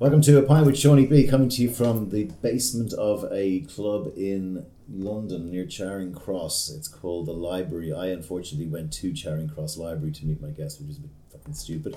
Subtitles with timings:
[0.00, 4.12] Welcome to A Pint with Seaniebee, coming to you from the basement of a club
[4.16, 6.70] in London near Charing Cross.
[6.70, 7.92] It's called the Library.
[7.92, 11.10] I unfortunately went to Charing Cross Library to meet my guest, which is a bit
[11.30, 11.96] fucking stupid.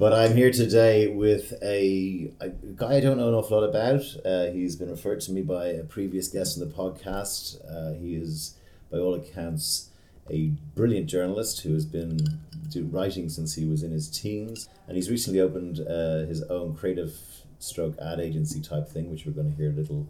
[0.00, 4.02] But I'm here today with a, a guy I don't know an awful lot about.
[4.24, 7.60] Uh, he's been referred to me by a previous guest on the podcast.
[7.70, 8.56] Uh, he is,
[8.90, 9.90] by all accounts,
[10.30, 12.18] a brilliant journalist who has been
[12.90, 17.16] writing since he was in his teens, and he's recently opened uh, his own creative
[17.58, 20.06] stroke ad agency type thing, which we're going to hear a little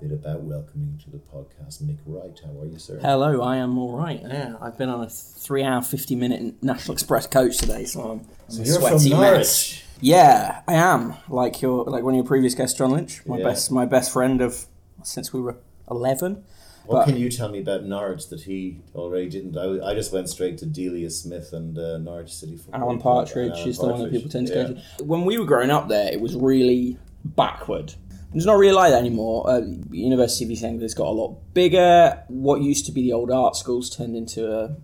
[0.00, 0.42] bit about.
[0.42, 2.40] Welcoming to the podcast, Mic Wright.
[2.44, 2.98] How are you, sir?
[3.00, 4.20] Hello, I am all right.
[4.22, 8.80] Yeah, I've been on a three-hour, fifty-minute National Express coach today, so I'm, So you're
[8.80, 9.36] from sweaty Norwich.
[9.38, 9.82] mess.
[10.00, 11.14] Yeah, I am.
[11.28, 13.44] Like your, like one of your previous guests, John Lynch, my Yeah.
[13.44, 14.66] best, my best friend of
[15.02, 15.56] since we were
[15.90, 16.44] eleven.
[16.88, 19.58] What But- can you tell me about Norwich that he already didn't?
[19.58, 23.52] I, I just went straight to Delia Smith and uh, Norwich City Football Alan Partridge
[23.52, 24.68] Alan is the one that people tend to Yeah.
[24.68, 25.04] go to.
[25.04, 27.92] When we were growing up there, it was really backward.
[28.34, 29.50] It's not really like that anymore.
[29.50, 32.22] Uh, University of East Anglia's got a lot bigger.
[32.28, 34.76] What used to be the old art schools turned into a,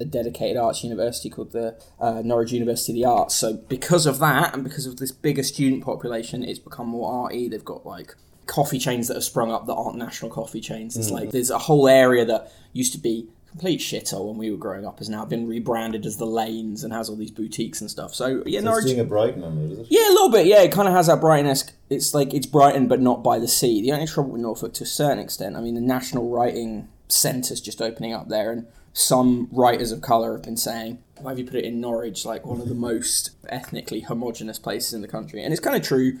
[0.00, 3.36] a dedicated arts university called the uh, Norwich University of the Arts.
[3.36, 7.48] So because of that, and because of this bigger student population, it's become more arty.
[7.48, 10.96] They've got like coffee chains that have sprung up that aren't national coffee chains.
[10.96, 11.14] It's mm.
[11.14, 14.86] like there's a whole area that used to be complete shithole when we were growing
[14.86, 18.14] up has now been rebranded as the lanes and has all these boutiques and stuff.
[18.14, 18.86] So yeah, So Norwich.
[18.86, 19.86] doing a Brighton on it, is it?
[19.90, 20.46] Yeah, a little bit.
[20.46, 21.54] Yeah, it kind of has that Brighton.
[21.90, 23.82] It's like it's Brighton, but not by the sea.
[23.82, 27.60] The only trouble with Norfolk, to a certain extent, I mean, the national writing centre's
[27.60, 31.44] just opening up there, and some writers of colour have been saying, "Why have you
[31.44, 35.42] put it in Norwich, like one of the most ethnically homogenous places in the country?"
[35.44, 36.18] And it's kind of true.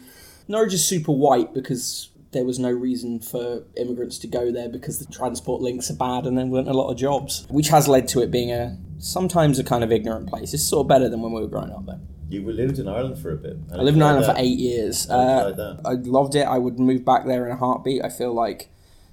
[0.48, 4.98] Norwich is super white because there was no reason for immigrants to go there because
[4.98, 8.08] the transport links are bad and there weren't a lot of jobs, which has led
[8.08, 10.54] to it being a sometimes a kind of ignorant place.
[10.54, 12.00] It's sort of better than when we were growing up there.
[12.28, 13.58] You lived in Ireland for a bit.
[13.72, 15.06] I lived in Ireland for eight years.
[15.06, 15.76] How Uh.
[15.84, 16.44] I loved it.
[16.46, 18.02] I would move back there in a heartbeat.
[18.02, 18.70] I feel like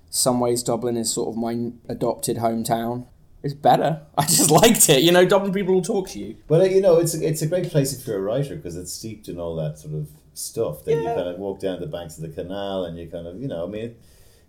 [0.09, 3.07] some ways Dublin is sort of my adopted hometown.
[3.43, 4.01] It's better.
[4.17, 5.03] I just liked it.
[5.03, 6.37] You know, Dublin people will talk to you.
[6.47, 8.93] Well, you know, it's a, it's a great place if you're a writer because it's
[8.93, 10.07] steeped in all that sort of
[10.39, 10.85] stuff.
[10.85, 13.41] Then you kind of walk down the banks of the canal and you kind of,
[13.41, 14.01] you know, I mean, it,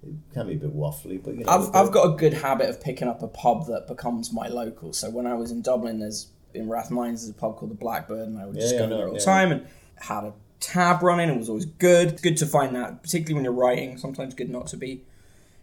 [0.02, 2.68] it can be a bit waffly, but you know, I've, I've got a good habit
[2.70, 4.92] of picking up a pub that becomes my local.
[4.92, 8.26] So when I was in Dublin, there's in Rathmines, there's a pub called the Blackbird,
[8.28, 9.24] and I would just Yeah, go yeah, there all the yeah.
[9.24, 11.28] time and had a tab running.
[11.28, 12.08] It was always good.
[12.08, 13.98] It's good to find that, particularly when you're writing.
[13.98, 15.02] Sometimes good not to be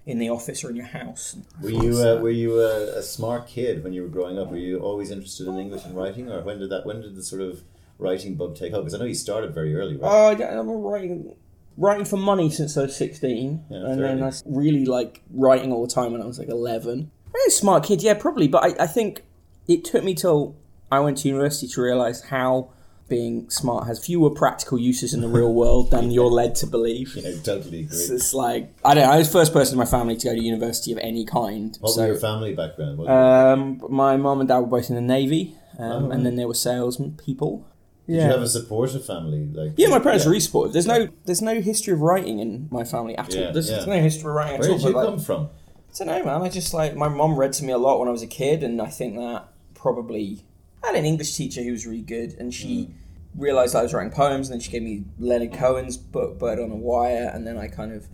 [0.05, 1.35] in the office or in your house.
[1.61, 4.49] Were you uh, were you a, a smart kid when you were growing up?
[4.49, 7.23] Were you always interested in English and writing, or when did that when did the
[7.23, 7.63] sort of
[7.99, 8.85] writing bug take hold?
[8.85, 10.09] Because I know you started very early, right?
[10.39, 11.33] Oh, I- I'm writing
[11.79, 15.71] writing for money since I was 16, Yeah, and then I I really like writing
[15.71, 17.11] all the time when I was like 11.
[17.31, 18.47] Very smart kid, yeah, probably.
[18.47, 19.21] But I, I think
[19.67, 20.55] it took me till
[20.91, 22.69] I went to university to realize how
[23.09, 27.15] being smart has fewer practical uses in the real world than you're led to believe.
[27.15, 27.97] yeah, I totally agree.
[27.97, 29.11] It's, it's like I don't know.
[29.11, 31.77] I was the first person in my family to go to university of any kind.
[31.79, 33.07] what so was your family background?
[33.07, 36.45] Um, my mom and dad were both in the navy, um, Oh, and then they
[36.45, 37.65] were salesmen people.
[38.07, 39.45] Did you have a supportive family?
[39.53, 40.29] Like Yeah, my parents yeah.
[40.29, 40.73] are really supportive.
[40.73, 43.51] There's no there's no history of writing in my family at all.
[43.53, 44.77] There's, there's no history of writing at Where all.
[44.77, 45.49] did you like, come from?
[45.93, 46.41] I don't know, man.
[46.43, 48.63] I just like my mom read to me a lot when I was a kid,
[48.63, 50.43] and I think that probably
[50.83, 52.91] I had an English teacher who was really good, and she Mm.
[53.35, 56.71] realized I was writing poems, and then she gave me Leonard Cohen's book Bird on
[56.71, 58.07] a Wire, and then I kind of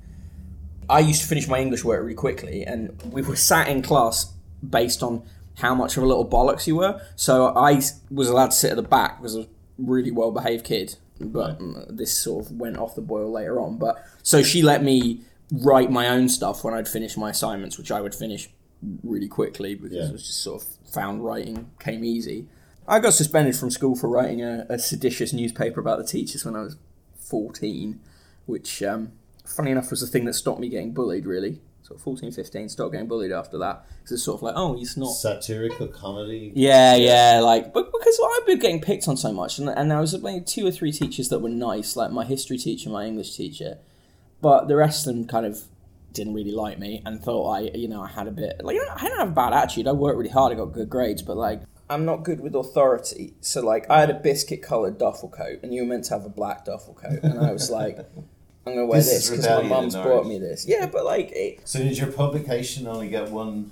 [0.89, 4.33] I used to finish my English work really quickly, and we were sat in class
[4.67, 5.23] based on
[5.57, 6.99] how much of a little bollocks you were.
[7.15, 10.31] So I was allowed to sit at the back because I was a really well
[10.31, 10.95] behaved kid.
[11.19, 13.77] But mm, this sort of went off the boil later on.
[13.77, 17.91] But so she let me write my own stuff when I'd finish my assignments, which
[17.91, 18.49] I would finish
[19.03, 20.05] really quickly because Yeah.
[20.09, 22.47] it was just sort of found writing came easy.
[22.87, 26.55] I got suspended from school for writing a, a seditious newspaper about the teachers when
[26.55, 26.75] I was
[27.17, 27.99] 14,
[28.45, 29.13] which, um,
[29.45, 31.61] funny enough, was the thing that stopped me getting bullied, really.
[31.93, 33.85] Sort of 14, 15, stopped getting bullied after that.
[33.97, 35.11] Because it's sort of like, oh, he's not.
[35.11, 36.51] Satirical comedy.
[36.55, 39.99] Yeah, yeah, like, but because I've been getting picked on so much, and, and there
[39.99, 43.35] was like two or three teachers that were nice, like my history teacher, my English
[43.35, 43.77] teacher,
[44.41, 45.61] but the rest of them kind of
[46.13, 49.03] didn't really like me and thought I, you know, I had a bit, like, I
[49.03, 49.87] didn't have a bad attitude.
[49.87, 53.35] I worked really hard, I got good grades, but like, I'm not good with authority.
[53.41, 56.25] So, like, I had a biscuit coloured duffel coat, and you were meant to have
[56.25, 57.99] a black duffel coat, and I was like,
[58.65, 60.65] I'm gonna wear This this because my mum's bought me this.
[60.67, 63.71] Yeah, but like, it, So did your publication only get one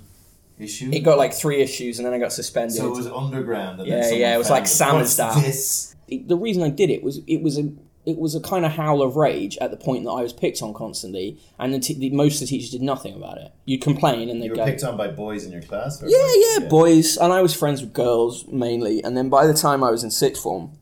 [0.58, 0.90] issue?
[0.92, 2.76] it got like three issues, and then I got suspended.
[2.76, 3.80] so it was underground.
[3.80, 5.42] And Yeah, then yeah, it was like Salmon's What's Down.
[5.42, 7.72] This it- the reason I did it was it was a
[8.04, 10.60] it was a kind of howl of rage at the point that I was picked
[10.60, 13.52] on constantly, and the, t- the most of the teachers did nothing about it.
[13.64, 16.02] You'd complain, and they'd you were go, picked on by boys in your class.
[16.02, 19.02] Or "Yeah, yeah, boys," and I was friends with girls mainly.
[19.04, 20.72] And then by the time I was in sixth form,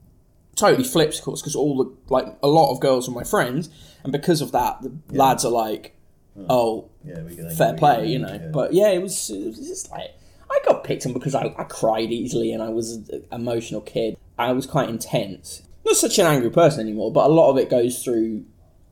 [0.56, 3.68] totally flips, of course, because all the like a lot of girls were my friends,
[4.02, 5.94] and because of that, the lads are like,
[6.48, 8.32] oh, Yeah, we can fair we play, you know.
[8.32, 8.48] yeah.
[8.52, 10.10] But yeah, it was, it was just like
[10.50, 14.16] I got picked on because I, I cried easily and I was an emotional kid.
[14.38, 15.62] I was quite intense.
[15.84, 18.44] Not such an angry person anymore, but a lot of it goes through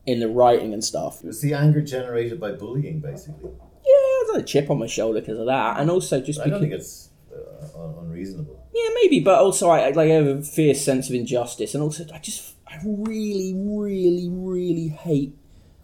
[0.05, 1.21] in the writing and stuff.
[1.23, 3.51] It was the anger generated by bullying, basically.
[3.51, 6.45] Yeah, I got a chip on my shoulder because of that, and also just I
[6.45, 8.65] because don't think it's uh, unreasonable.
[8.73, 11.83] yeah, maybe, but also I I, like I have a fierce sense of injustice, and
[11.83, 15.35] also I just I really, really, really hate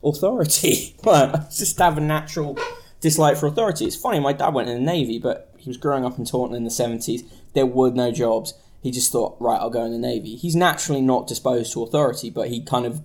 [0.04, 0.96] authority.
[1.04, 2.58] but I just have a natural
[3.02, 3.86] dislike for authority.
[3.86, 4.20] It's funny.
[4.20, 6.70] My dad went in the navy, but he was growing up in Taunton in the
[6.70, 7.24] seventies.
[7.54, 8.54] There were no jobs.
[8.82, 10.36] He just thought, right, I'll go in the navy.
[10.36, 13.02] He's naturally not disposed to authority, but he kind of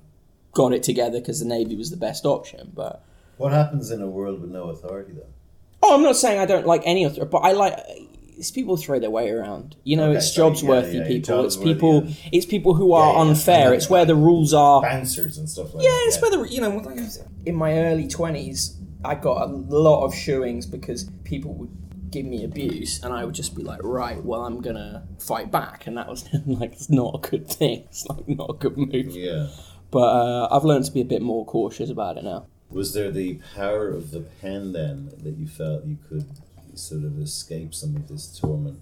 [0.53, 2.73] got it together because the navy was the best option.
[2.75, 3.03] But
[3.39, 5.27] What happens in a world with no authority, though?
[5.83, 7.79] Oh, I'm not saying I don't like any authority, but I like.
[8.41, 9.77] It's people throw their weight around.
[9.85, 11.45] You know, Okay, it's sorry, jobs yeah, worthy yeah, people.
[11.45, 12.05] It's people.
[12.07, 12.15] yeah.
[12.33, 13.75] It's people who are unfair.
[13.75, 14.81] It's where the rules are.
[14.81, 15.85] Bouncers and stuff like that.
[15.85, 16.05] Yeah, that.
[16.09, 16.71] it's where the you know.
[16.71, 21.53] like I said, In my early twenties, I got a lot of shooings because people
[21.55, 21.71] would
[22.11, 25.87] give me abuse, and I would just be like, right, well, I'm gonna fight back,
[25.87, 27.85] and that was like it's not a good thing.
[27.91, 29.15] It's like not a good move.
[29.15, 29.49] Yeah.
[29.91, 32.47] But uh, I've learned to be a bit more cautious about it now.
[32.71, 36.27] Was there the power of the pen then that you felt you could
[36.81, 38.81] sort of escape some of this torment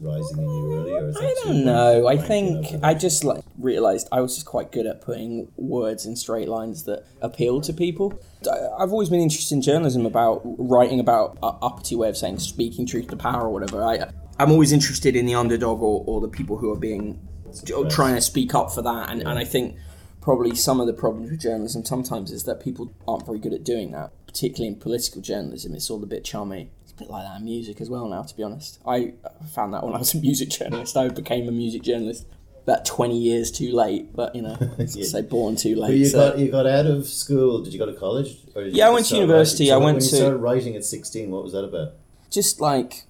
[0.00, 2.06] rising in you early, or is that I don't know.
[2.06, 2.68] I think?
[2.82, 6.84] I just like realized I was just quite good at putting words in straight lines
[6.84, 8.18] that appeal to people.
[8.78, 12.86] I've always been interested in journalism about writing about a uppity way of saying speaking
[12.86, 13.82] truth to power or whatever.
[13.82, 17.20] I I'm always interested in the underdog or, or the people who are being
[17.90, 19.10] trying to speak up for that.
[19.10, 19.76] And, and I think
[20.22, 23.64] probably some of the problems with journalism sometimes is that people aren't very good at
[23.64, 25.74] doing that, particularly in political journalism.
[25.74, 26.70] It's all a bit chummy.
[27.00, 28.78] Bit like that in music as well now, to be honest.
[28.86, 29.14] I
[29.54, 30.96] found that when I was a music journalist.
[30.96, 32.26] I became a music journalist
[32.62, 35.98] about 20 years too late, but you know, I say born too But late.
[35.98, 37.62] you so- got you got out of school.
[37.62, 38.36] Did you go to college?
[38.54, 39.64] Or did Yeah, I went to university.
[39.70, 39.82] writing?
[39.82, 41.30] I went when you to- started writing at sixteen.
[41.30, 41.94] What was that about?
[42.30, 43.06] just like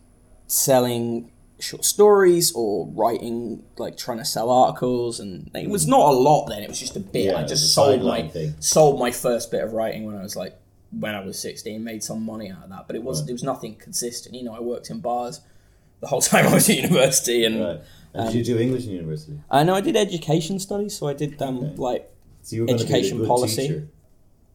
[0.46, 5.90] selling short stories or writing like trying to sell articles and it was mm.
[5.90, 7.74] not a lot then it was just a bit Yeah, i it was a just
[7.74, 8.54] sold my thing.
[8.60, 10.58] sold my first bit of writing when i was like
[10.98, 13.42] when i was 16 made some money out of that but it wasn't it was
[13.44, 15.40] nothing consistent you know i worked in bars
[16.00, 17.80] the whole time i was at university and Right.
[18.12, 19.38] And Um, did you do English in university?
[19.50, 22.10] i know i did education studies so i did um like
[22.42, 23.62] So you were going be a education policy.
[23.68, 23.88] teacher.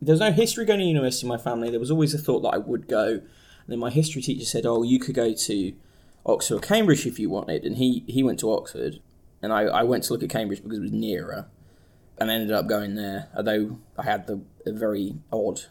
[0.01, 1.69] there was no history going to university in my family.
[1.69, 3.05] There was always a thought that I would go.
[3.13, 5.73] And then my history teacher said, "Oh, you could go to
[6.25, 8.93] Oxford or Cambridge if you wanted." And he he went to Oxford,
[9.41, 11.47] and I, I went to look at Cambridge because it was nearer,
[12.17, 13.29] and I ended up going there.
[13.37, 15.61] Although I had the a very odd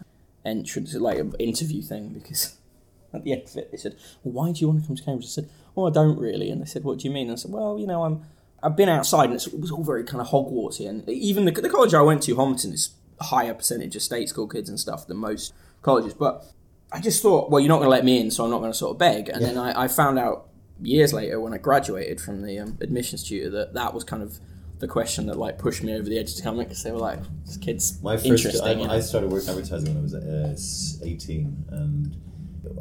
[0.45, 2.57] entrance, like an interview thing, because
[3.15, 5.03] at the end of it they said, "Well, why do you want to come to
[5.03, 7.33] Cambridge?" I said, "Oh, I don't really." And they said, "What do you mean?" And
[7.33, 8.23] I said, "Well, you know, I'm."
[8.63, 11.51] I've been outside and it's, it was all very kind of Hogwartsy, and even the,
[11.51, 15.07] the college I went to, Homerton, is higher percentage of state school kids and stuff
[15.07, 15.53] than most
[15.83, 16.15] colleges.
[16.15, 16.47] But
[16.91, 18.73] I just thought, well, you're not going to let me in, so I'm not going
[18.73, 19.29] to sort of beg.
[19.29, 20.49] And then I, I found out
[20.81, 24.39] years later when I graduated from the um, admissions tutor that that was kind of
[24.85, 26.99] the question that like pushed me over the edge to come in because they were
[27.11, 28.87] like, this kid's My first, interesting.
[28.91, 28.97] I.
[28.97, 32.17] I started working advertising when I was uh, 18, and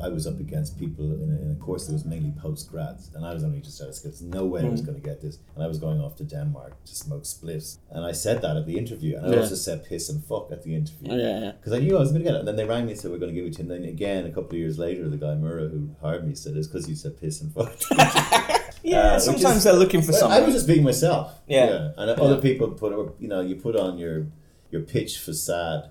[0.04, 3.12] I was up against people in a, in a course that was mainly post grads,
[3.16, 4.12] and I was only just out of school.
[4.40, 4.72] No way I Mm.
[4.72, 7.78] was going to get this, and I was going off to Denmark to smoke spliffs,
[7.92, 9.42] and I said that at the interview, and I Yeah.
[9.44, 11.08] also said piss and fuck at the interview.
[11.14, 11.52] yeah, yeah.
[11.58, 12.40] Because I knew I was going to get it.
[12.40, 13.72] And then they rang me and said, We're going to give it to you.
[13.72, 16.56] And then again, a couple of years later, the guy, Murrah, who hired me, said,
[16.58, 17.74] It's because you said piss and fuck.
[18.84, 20.42] Yeah, Uh, sometimes is- they're looking for Well, something.
[20.42, 21.40] I was just being myself.
[21.48, 21.92] Yeah.
[21.98, 24.28] And other people put, you know, you put on your
[24.72, 25.90] your pitch facade.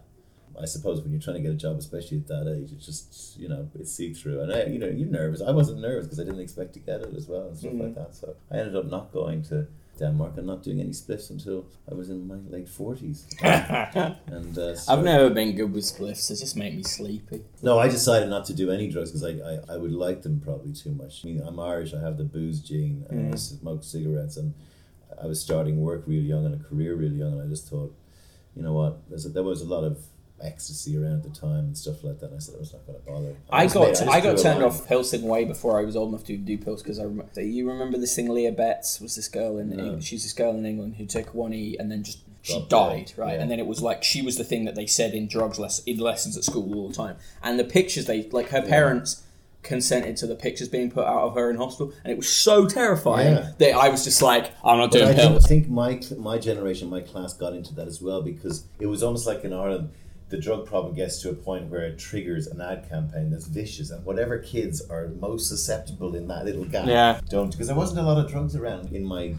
[0.61, 3.39] I suppose when you're trying to get a job, especially at that age, it's just
[3.39, 5.41] you know it's see through, and I, you know you're nervous.
[5.41, 7.81] I wasn't nervous because I didn't expect to get it as well and stuff Mm.
[7.81, 8.15] like that.
[8.15, 9.67] So I ended up not going to
[10.03, 11.59] Denmark and not doing any spliffs until
[11.91, 13.19] I was in my late forties.
[14.39, 16.23] And uh, I've never been good with spliffs.
[16.29, 17.41] They just make me sleepy.
[17.69, 20.37] no, I decided not to do any drugs because I, I, I would like them
[20.49, 21.15] probably too much.
[21.23, 23.39] I mean, I'm Irish, I have the booze gene, and I Mm.
[23.39, 24.49] smoke cigarettes, and
[25.23, 27.91] I was starting work real young and a career real young, and I just thought,
[28.57, 29.95] you know what, There's a, there was a lot of
[30.43, 32.87] ecstasy around at the time and stuff like that, and I said I was not
[32.87, 33.37] going to bother.
[33.51, 36.25] I just got made- I, got turned off pilsing way before I was old enough
[36.27, 37.41] to do pills because I remember.
[37.41, 38.29] You remember this thing?
[38.29, 40.01] Leah Betts was this girl in No.
[40.01, 43.19] she's this girl in England who took one e and then just she died dead,
[43.19, 43.41] right, yeah.
[43.41, 45.79] and then it was like she was the thing that they said in drugs less
[45.85, 49.23] in lessons at school all the time, and the pictures they like her parents
[49.63, 52.67] consented to the pictures being put out of her in hospital, and it was so
[52.67, 53.53] terrifying Yeah.
[53.59, 57.33] that I was just like, I'm not doing I think, my my generation, my class
[57.33, 59.91] got into that as well because it was almost like in Ireland,
[60.33, 63.91] the drug problem gets to a point where it triggers an ad campaign that's vicious,
[63.91, 67.21] and whatever kids are most susceptible in that little gap Yeah.
[67.29, 69.35] don't because there wasn't a lot of drugs around in my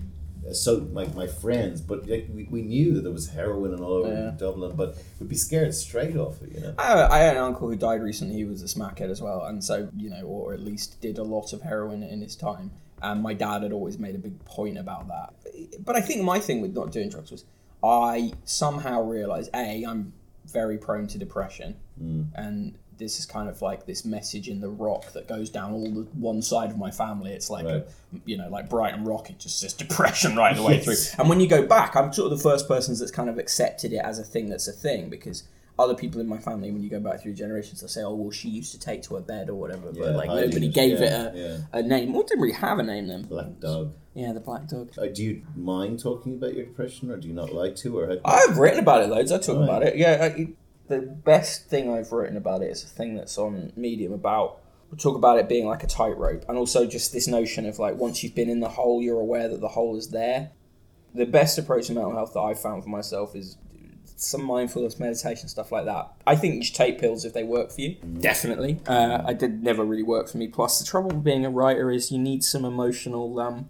[0.48, 3.82] uh, so my, my friends, but like, we, we knew that there was heroin and
[3.82, 4.32] all over Yeah.
[4.38, 6.74] Dublin, but we'd be scared straight off it, you know.
[6.78, 8.36] I, I had an uncle who died recently.
[8.36, 11.24] He was a smackhead as well, and so you know, or at least did a
[11.24, 12.72] lot of heroin in his time.
[13.02, 15.34] And my dad had always made a big point about that.
[15.84, 17.44] But I think my thing with not doing drugs was
[17.84, 20.14] I somehow realized a I'm
[20.54, 22.28] very prone to depression, mm.
[22.36, 25.84] and this is kind of like this message in the rock that goes down all
[25.84, 27.32] the one side of my family.
[27.32, 27.86] It's like Right.
[28.26, 29.30] you know, like Brighton Rock.
[29.30, 30.96] It just says depression right the way through.
[31.18, 33.94] And when you go back, I'm sort of the first person that's kind of accepted
[33.94, 35.44] it as a thing that's a thing because
[35.80, 38.32] other people in my family, when you go back through generations, they'll say, "Oh, well,
[38.32, 41.06] she used to take to her bed or whatever," Yeah, but like nobody gave yeah,
[41.06, 41.38] it a,
[41.74, 41.80] yeah.
[41.80, 42.14] a name.
[42.14, 43.24] Well, didn't really have a name then.
[43.24, 43.94] Black dog.
[44.14, 44.92] Yeah, the black dog.
[44.98, 48.18] Uh, do you mind talking about your depression, or do you not like to, or
[48.24, 49.32] I've written about it loads.
[49.32, 49.96] I talk about it.
[49.96, 50.50] Yeah, I,
[50.88, 54.60] the best thing I've written about it is a thing that's on Medium about.
[54.92, 57.96] We talk about it being like a tightrope, and also just this notion of like
[57.96, 60.52] once you've been in the hole, you're aware that the hole is there.
[61.16, 63.58] The best approach to mental health that I've found for myself is
[64.16, 66.12] some mindfulness, meditation, stuff like that.
[66.26, 67.96] I think you should take pills if they work for you.
[68.20, 68.80] Definitely.
[68.88, 70.48] Uh, I did never really work for me.
[70.48, 73.70] Plus, the trouble with being a writer is you need some emotional um,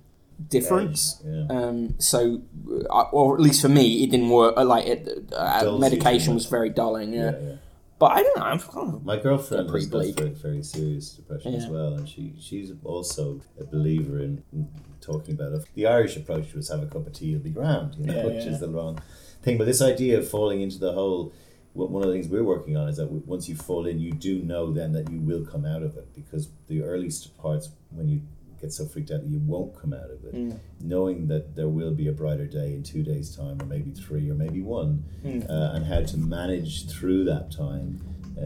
[0.49, 1.21] difference.
[1.25, 1.45] Yeah.
[1.49, 2.41] Um, so,
[2.89, 4.55] uh, or at least for me, it didn't work.
[4.57, 7.13] uh, Like it, uh, medication was very dulling.
[7.13, 7.31] Yeah.
[7.31, 7.55] yeah, yeah.
[7.99, 8.43] but I don't know.
[8.45, 12.71] I'm kind of My girlfriend has got very, serious depression as well, and she she's
[12.83, 14.67] also a believer in, in
[15.01, 15.65] talking about it.
[15.75, 18.45] The Irish approach was have a cup of tea, it'll be grand, you know, which
[18.45, 18.99] is the wrong
[19.41, 19.57] thing.
[19.57, 21.33] But this idea of falling into the hole,
[21.73, 24.41] one of the things we're working on is that once you fall in, you do
[24.43, 28.21] know then that you will come out of it because the earliest parts when you
[28.63, 30.57] get so freaked out that you won't come out of it, Mm.
[30.81, 34.29] knowing that there will be a brighter day in two days' time, or maybe three,
[34.29, 35.49] or maybe one, Mm.
[35.49, 37.99] uh, and how to manage through that time
[38.35, 38.45] uh,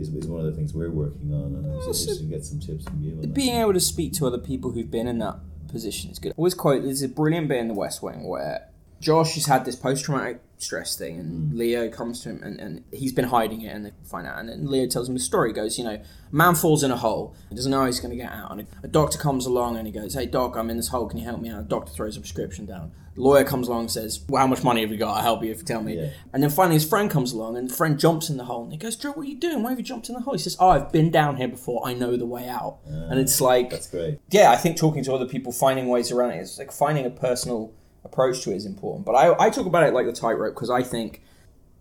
[0.00, 2.30] is, is one of the things we're working on, and I was Also- interested to
[2.30, 3.10] get some tips from you.
[3.26, 5.36] Being able to speak to other people who've been in that
[5.68, 6.30] position is good.
[6.30, 8.68] I always quote there's a brilliant bit in the West Wing where
[9.00, 11.58] Josh has had this post traumatic stress thing, and mm.
[11.58, 14.38] Leo comes to him and, and he's been hiding it, and they find out.
[14.38, 15.50] And then Leo tells him the story.
[15.50, 18.10] He goes, You know, man falls in a hole, he doesn't know how he's going
[18.10, 18.50] to get out.
[18.52, 21.08] And a, a doctor comes along and he goes, Hey, doc, I'm in this hole,
[21.08, 21.68] can you help me out?
[21.68, 22.92] The doctor throws a prescription down.
[23.14, 25.16] The lawyer comes along and says, Well, how much money have you got?
[25.16, 25.96] I'll help you if you tell me.
[25.96, 26.10] Yeah.
[26.32, 28.72] And then finally his friend comes along and the friend jumps in the hole and
[28.72, 29.62] he goes, Joe, what are you doing?
[29.62, 30.34] Why have you jumped in the hole?
[30.34, 31.86] He says, Oh, I've been down here before.
[31.86, 32.78] I know the way out.
[32.86, 34.18] Ah, and it's like, That's great.
[34.30, 37.10] yeah, I think talking to other people, finding ways around it, is like finding a
[37.10, 37.72] personal
[38.08, 39.06] approach to it is important.
[39.06, 41.22] But I, I talk about it like the tightrope because I think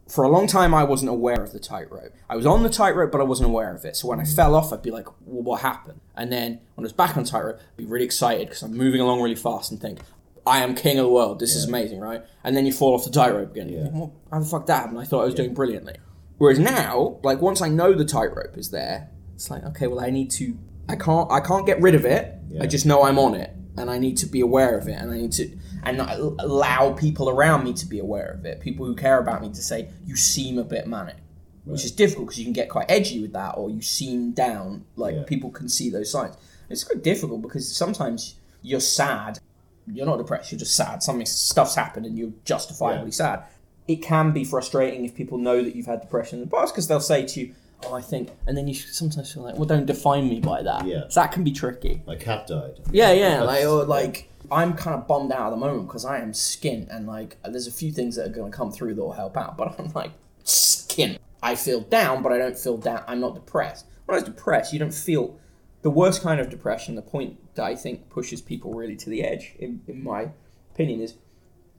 [0.08, 2.14] for a long time I wasn't aware of the tightrope.
[2.30, 3.96] I was on the tightrope, but I wasn't aware of it.
[3.96, 6.00] So when I fell off, I'd be like, well, what happened?
[6.16, 9.02] And then when I was back on tightrope, I'd be really excited because I'm moving
[9.02, 10.00] along really fast and think,
[10.46, 11.40] I am king of the world.
[11.40, 12.24] This is amazing, right?
[12.44, 13.68] And then you fall off the tightrope again.
[13.68, 13.90] Yeah.
[13.92, 15.00] well, how the fuck that happened?
[15.00, 15.96] I thought I was doing brilliantly.
[16.38, 20.10] Whereas now, like once I know the tightrope is there, it's like okay, well I
[20.10, 20.58] need to.
[20.88, 21.30] I can't.
[21.32, 22.34] I can't get rid of it.
[22.50, 22.64] Yeah.
[22.64, 25.12] I just know I'm on it, and I need to be aware of it, and
[25.12, 25.52] I need to
[25.90, 26.00] and
[26.40, 28.60] allow people around me to be aware of it.
[28.62, 31.18] People who care about me to say you seem a bit manic,
[31.66, 34.86] which is difficult because you can get quite edgy with that, or you seem down.
[34.96, 35.24] Like Yeah.
[35.24, 36.36] people can see those signs.
[36.70, 39.40] It's quite difficult because sometimes you're sad.
[39.88, 40.52] You're not depressed.
[40.52, 41.02] You're just sad.
[41.02, 43.44] Something stuff's happened, and you're justifiably sad
[43.88, 46.90] it can be frustrating if people know that you've had depression in the past because
[46.90, 47.54] they'll say to you,
[47.86, 50.86] "Oh, I think," and then you sometimes feel like, "Well, don't define me by that."
[50.86, 51.04] Yeah.
[51.08, 52.02] so that can be tricky.
[52.06, 52.82] My cat died.
[52.92, 56.06] Yeah, yeah, That's- like or like I'm kind of bummed out at the moment because
[56.06, 58.94] I am skint and like there's a few things that are going to come through
[58.96, 60.12] that will help out, but I'm like
[60.46, 61.18] skint.
[61.44, 63.04] I feel down, but I don't feel down.
[63.08, 63.86] I'm not depressed.
[64.06, 65.38] When I was depressed, you don't feel
[65.82, 66.96] the worst kind of depression.
[66.96, 70.30] The point that I think pushes people really to the edge, in, in my
[70.74, 71.16] opinion, is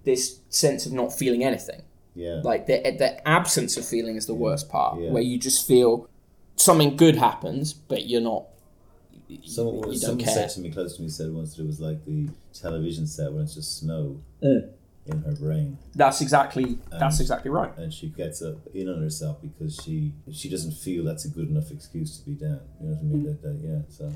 [0.04, 1.82] this sense of not feeling anything
[2.14, 2.40] Yeah.
[2.44, 5.10] like the the absence of feeling is the worst part Yeah.
[5.10, 6.08] where you just feel
[6.56, 8.46] something good happens but you're not
[9.44, 10.34] Someone, you don't someone care.
[10.34, 13.32] said to me close to me said once that it was like the television set
[13.32, 14.70] when it's just snow Mm.
[15.06, 19.00] in her brain, that's exactly that's Um, exactly right and she gets up in on
[19.02, 22.60] herself because she she doesn't feel that's a good enough excuse to be down.
[22.80, 23.10] You know what I Mm.
[23.10, 23.24] mean?
[23.24, 23.78] That, that, yeah.
[23.88, 24.12] So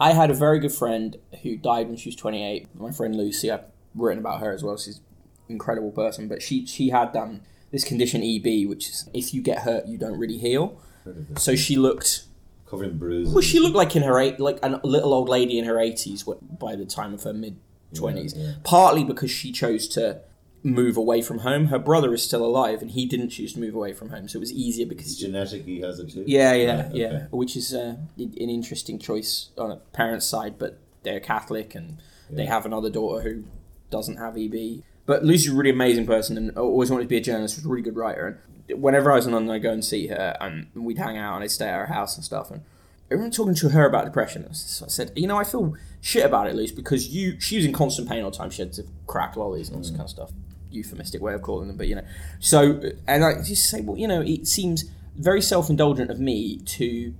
[0.00, 3.50] i had a very good friend who died when she was 28 my friend lucy
[3.50, 3.64] i've
[3.96, 5.02] written about her as well she's an
[5.48, 7.40] incredible person but she she had um
[7.72, 11.30] this condition eb which is if you get hurt you don't really heal heard of
[11.32, 11.38] it.
[11.40, 12.22] so she looked
[12.68, 13.32] covered in bruises.
[13.32, 16.24] well she looked like in her eight like a little old lady in her 80s
[16.26, 17.56] wh- by the time of her mid
[17.94, 18.52] 20s Yeah, yeah.
[18.64, 20.20] partly because she chose to
[20.62, 23.74] move away from home her brother is still alive and he didn't choose to move
[23.74, 25.64] away from home so it was easier It's because genetic.
[25.64, 26.24] He has it too.
[26.26, 27.26] yeah yeah Right, yeah okay.
[27.30, 31.98] which is uh, an interesting choice on a parent's side but they're catholic and
[32.28, 33.44] they have another daughter who
[33.90, 37.20] doesn't have eb but lucy's a really amazing person and always wanted to be a
[37.22, 38.36] journalist was a really good writer and
[38.76, 41.44] whenever i was in london i'd go and see her and we'd hang out and
[41.44, 42.62] i'd stay at her house and stuff and
[43.10, 44.52] I remember talking to her about depression.
[44.52, 47.64] So I said, you know, I feel shit about it, Luce, because you she was
[47.64, 48.50] in constant pain all the time.
[48.50, 49.96] She had to crack lollies and all this mm.
[49.96, 50.30] kind of stuff.
[50.70, 52.04] Euphemistic way of calling them, but you know.
[52.38, 54.84] So and I just say, well, you know, it seems
[55.16, 57.14] very self indulgent of me to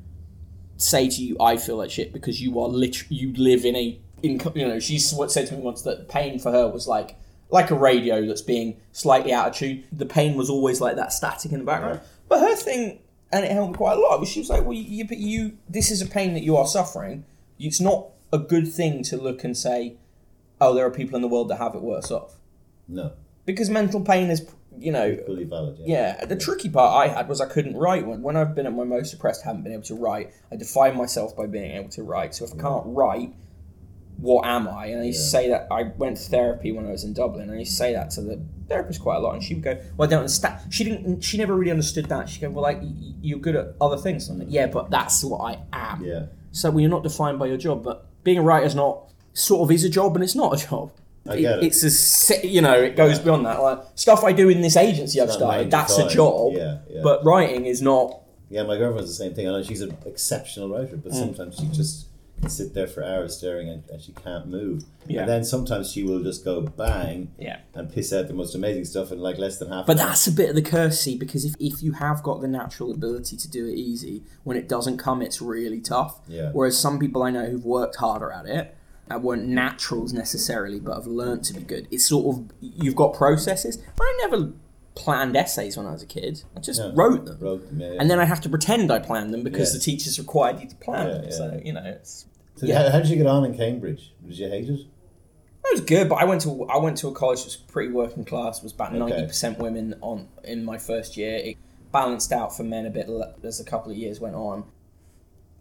[0.76, 3.99] say to you, I feel like shit because you are lit- you live in a
[4.23, 4.78] in you know.
[4.78, 7.17] She's what said to me once that pain for her was like
[7.50, 9.85] like a radio that's being slightly out of tune.
[9.93, 12.00] The pain was always like that static in the background.
[12.28, 13.00] But her thing,
[13.33, 14.21] and it helped me quite a lot.
[14.21, 16.67] Was she was like, well, you, but you, this is a pain that you are
[16.67, 17.25] suffering.
[17.59, 19.97] It's not a good thing to look and say,
[20.61, 22.35] oh, there are people in the world that have it worse off.
[22.87, 23.12] No,
[23.45, 24.47] Because mental pain is,
[24.78, 25.76] you know, fully valid.
[25.78, 26.17] Yeah.
[26.19, 28.07] yeah, the tricky part I had was I couldn't write.
[28.07, 30.97] When, when I've been at my most depressed, haven't been able to write, I define
[30.97, 32.35] myself by being able to write.
[32.35, 33.35] So if I can't write,
[34.19, 34.87] what am I?
[34.87, 37.43] And I used to say that I went to therapy when I was in Dublin,
[37.49, 39.35] and I used to say that to the therapist quite a lot.
[39.35, 41.23] And she would go, "Well, I don't understand." She didn't.
[41.23, 42.29] She never really understood that.
[42.29, 42.81] She go, "Well, like
[43.23, 46.27] you're good at other things." I'm like, "Yeah, but that's what I am." Yeah.
[46.53, 49.63] So well, you're not defined by your job, but being a writer is not sort
[49.63, 50.91] of is a job, and it's not a job.
[51.29, 51.65] I get it.
[51.65, 53.63] It's a you know it goes beyond that.
[53.63, 56.55] Like stuff I do in this agency I've started, that's a job.
[56.55, 57.01] Yeah, yeah.
[57.03, 58.23] But writing is not.
[58.51, 59.47] Yeah, my girlfriend's the same thing.
[59.47, 61.17] I know she's an exceptional writer, but Mm.
[61.19, 62.07] sometimes she just
[62.47, 64.85] sit there for hours staring and, and she can't move.
[65.07, 65.21] Yeah.
[65.21, 67.61] And then sometimes she will just go bang Yeah.
[67.75, 70.09] and piss out the most amazing stuff in like less than half But an hour.
[70.09, 72.92] that's a bit of the curse, see, because if, if you have got the natural
[72.92, 76.21] ability to do it easy, when it doesn't come, it's really tough.
[76.28, 76.50] Yeah.
[76.52, 78.75] Whereas some people I know who've worked harder at it,
[79.11, 81.88] and weren't naturals necessarily, but have learned to be good.
[81.90, 83.78] It's sort of you've got processes.
[83.99, 84.52] I never
[84.99, 86.43] planned essays when I was a kid.
[86.57, 86.90] I just Yeah.
[86.95, 87.38] wrote them.
[87.40, 88.00] Wrote them, yeah, yeah.
[88.00, 90.76] And then I have to pretend I planned them because the teachers required you to
[90.76, 91.31] plan them.
[91.33, 92.26] So, you know, it's
[92.57, 92.83] So yeah.
[92.83, 94.12] how, how did you get on in Cambridge?
[94.26, 94.81] Did you hate it?
[94.81, 97.93] It was good, but I went to I went to a college that was pretty
[97.93, 98.62] working class.
[98.62, 98.99] Was about Okay.
[98.99, 101.35] ninety percent women on in my first year.
[101.37, 101.57] It
[101.93, 103.09] balanced out for men a bit
[103.45, 104.64] as a couple of years went on.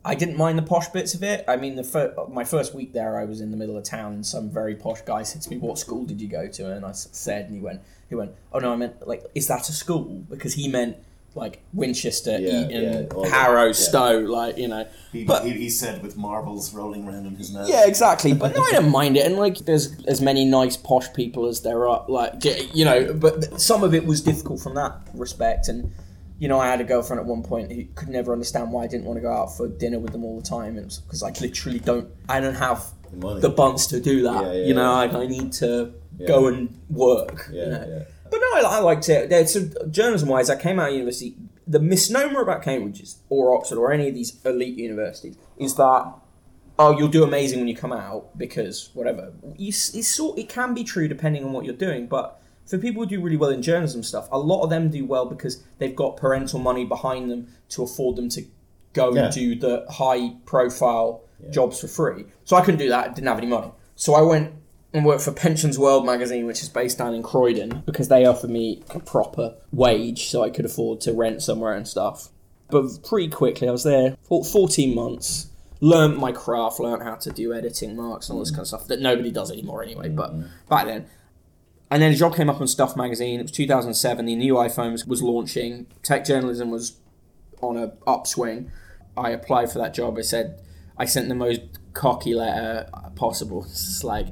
[0.08, 1.44] I didn't mind the posh bits of it.
[1.48, 4.14] I mean, the fir- my first week there, I was in the middle of town,
[4.14, 6.86] and some very posh guy said to me, "What school did you go to?" And
[6.86, 9.74] I said, and he went, "He went, oh no, I meant like, is that a
[9.74, 10.96] school?" Because he meant
[11.36, 13.72] like Winchester, Yeah, Eton, yeah, Harrow, yeah.
[13.74, 14.88] Stowe, like you know.
[15.12, 17.70] He, But- he, he said with marbles rolling around in his nose.
[17.70, 18.34] Yeah, exactly.
[18.34, 19.26] But no, I don't mind it.
[19.26, 22.06] And like, there's as many nice posh people as there are.
[22.08, 25.68] Like, you know, but some of it was difficult from that respect.
[25.68, 25.92] And
[26.40, 28.88] you know, I had a girlfriend at one point who could never understand why I
[28.88, 31.30] didn't want to go out for dinner with them all the time, and because I
[31.42, 33.42] literally don't, I don't have The money.
[33.42, 34.44] the bunts to do that.
[34.44, 34.92] Yeah, yeah, you know.
[34.94, 35.94] I, I need to
[36.28, 37.50] go and work.
[37.52, 37.86] Yeah, you know?
[37.90, 38.04] yeah.
[38.30, 39.50] But no, I, I liked it.
[39.50, 41.36] So journalism wise, I came out of university.
[41.66, 46.14] The misnomer about Cambridge is, or Oxford or any of these elite universities is that
[46.80, 49.34] oh you'll do amazing when you come out because whatever.
[49.58, 53.04] You, it's sort it can be true depending on what you're doing, but for people
[53.04, 55.96] who do really well in journalism stuff, a lot of them do well because they've
[55.96, 58.44] got parental money behind them to afford them to
[58.94, 59.26] go Yeah.
[59.26, 62.26] and do the high profile jobs for free.
[62.44, 63.06] So I couldn't do that.
[63.06, 63.72] I Didn't have any money.
[63.96, 64.54] So I went
[64.94, 68.50] and worked for Pensions World magazine, which is based down in Croydon, because they offered
[68.50, 72.30] me a proper wage so I could afford to rent somewhere and stuff.
[72.70, 75.48] But pretty quickly, I was there for 14 months,
[75.80, 78.88] learned my craft, learned how to do editing marks and all this kind of stuff
[78.88, 80.50] that nobody does anymore anyway, but mm.
[80.70, 81.06] back then.
[81.90, 83.40] And then a job came up on Stuff magazine.
[83.40, 84.26] It was 2007.
[84.26, 85.88] The new iPhone was, was launching.
[86.04, 86.98] Tech journalism was
[87.62, 88.72] on a upswing.
[89.16, 90.18] I applied for that job.
[90.18, 90.62] I said
[90.98, 91.62] I sent the most
[91.94, 93.66] cocky letter possible.
[93.70, 94.28] It's like,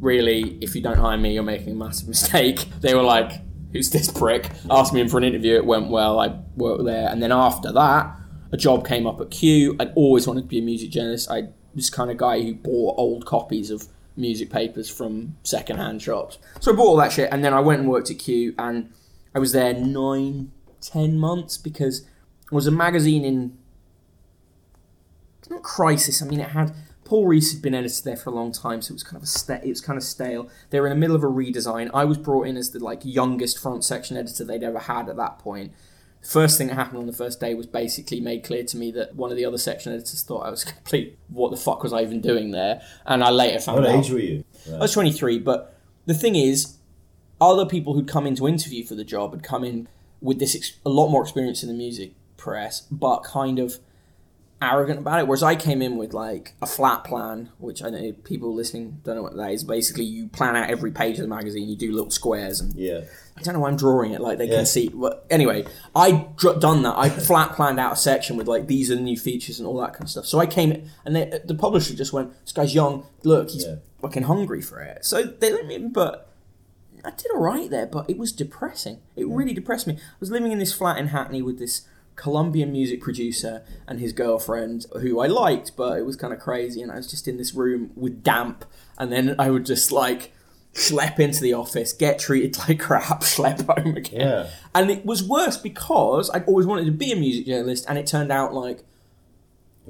[0.00, 2.66] really, if you don't hire me, you're making a massive mistake.
[2.80, 3.40] They were like,
[3.72, 5.56] "Who's this prick?" Asked me in for an interview.
[5.56, 6.18] It went well.
[6.20, 8.18] I worked there, and then after that,
[8.52, 9.76] a job came up at Q.
[9.78, 11.30] I'd always wanted to be a music journalist.
[11.30, 16.38] I was kind of guy who bought old copies of music papers from secondhand shops.
[16.60, 18.92] So I bought all that shit, and then I went and worked at Q, and
[19.34, 23.58] I was there nine, ten months because it was a magazine in
[25.50, 26.22] not crisis.
[26.22, 26.72] I mean, it had
[27.04, 29.24] Paul Rees had been editor there for a long time, so it was kind of
[29.24, 30.48] a sta- it was kind of stale.
[30.70, 31.90] They were in the middle of a redesign.
[31.92, 35.16] I was brought in as the like youngest front section editor they'd ever had at
[35.16, 35.72] that point.
[36.24, 39.14] First thing that happened on the first day was basically made clear to me that
[39.14, 41.18] one of the other section editors thought I was complete.
[41.28, 42.80] What the fuck was I even doing there?
[43.06, 43.98] And I later found What out.
[44.04, 44.44] age were you?
[44.72, 46.76] I was 23, but the thing is,
[47.40, 49.86] other people who'd come in to interview for the job had come in
[50.22, 53.78] with this ex- a lot more experience in the music press, but kind of
[54.62, 55.26] arrogant about it.
[55.26, 59.16] Whereas I came in with like a flat plan, which I know people listening don't
[59.16, 59.64] know what that is.
[59.64, 63.02] Basically, you plan out every page of the magazine, you do little squares, and Yeah.
[63.36, 64.56] I don't know why I'm drawing it like they Yeah.
[64.58, 64.88] can see.
[64.88, 65.64] But anyway,
[65.94, 66.94] I dr- done that.
[66.96, 69.78] I flat planned out a section with like these are the new features and all
[69.80, 70.26] that kind of stuff.
[70.26, 73.04] So I came and they, the publisher just went, "This guy's young.
[73.24, 73.76] Look, he's Yeah.
[74.00, 76.30] fucking hungry for it." So they let me in, but
[77.04, 77.86] I did all right there.
[77.86, 78.98] But it was depressing.
[79.16, 79.94] It really depressed me.
[79.94, 81.82] I was living in this flat in Hackney with this
[82.16, 86.80] Colombian music producer and his girlfriend, who I liked, but it was kind of crazy.
[86.82, 88.64] And I was just in this room with damp,
[88.98, 90.32] and then I would just like
[90.74, 94.20] schlep into the office, get treated like crap, schlep home again.
[94.20, 94.50] Yeah.
[94.74, 98.06] And it was worse because I'd always wanted to be a music journalist, and it
[98.06, 98.84] turned out like,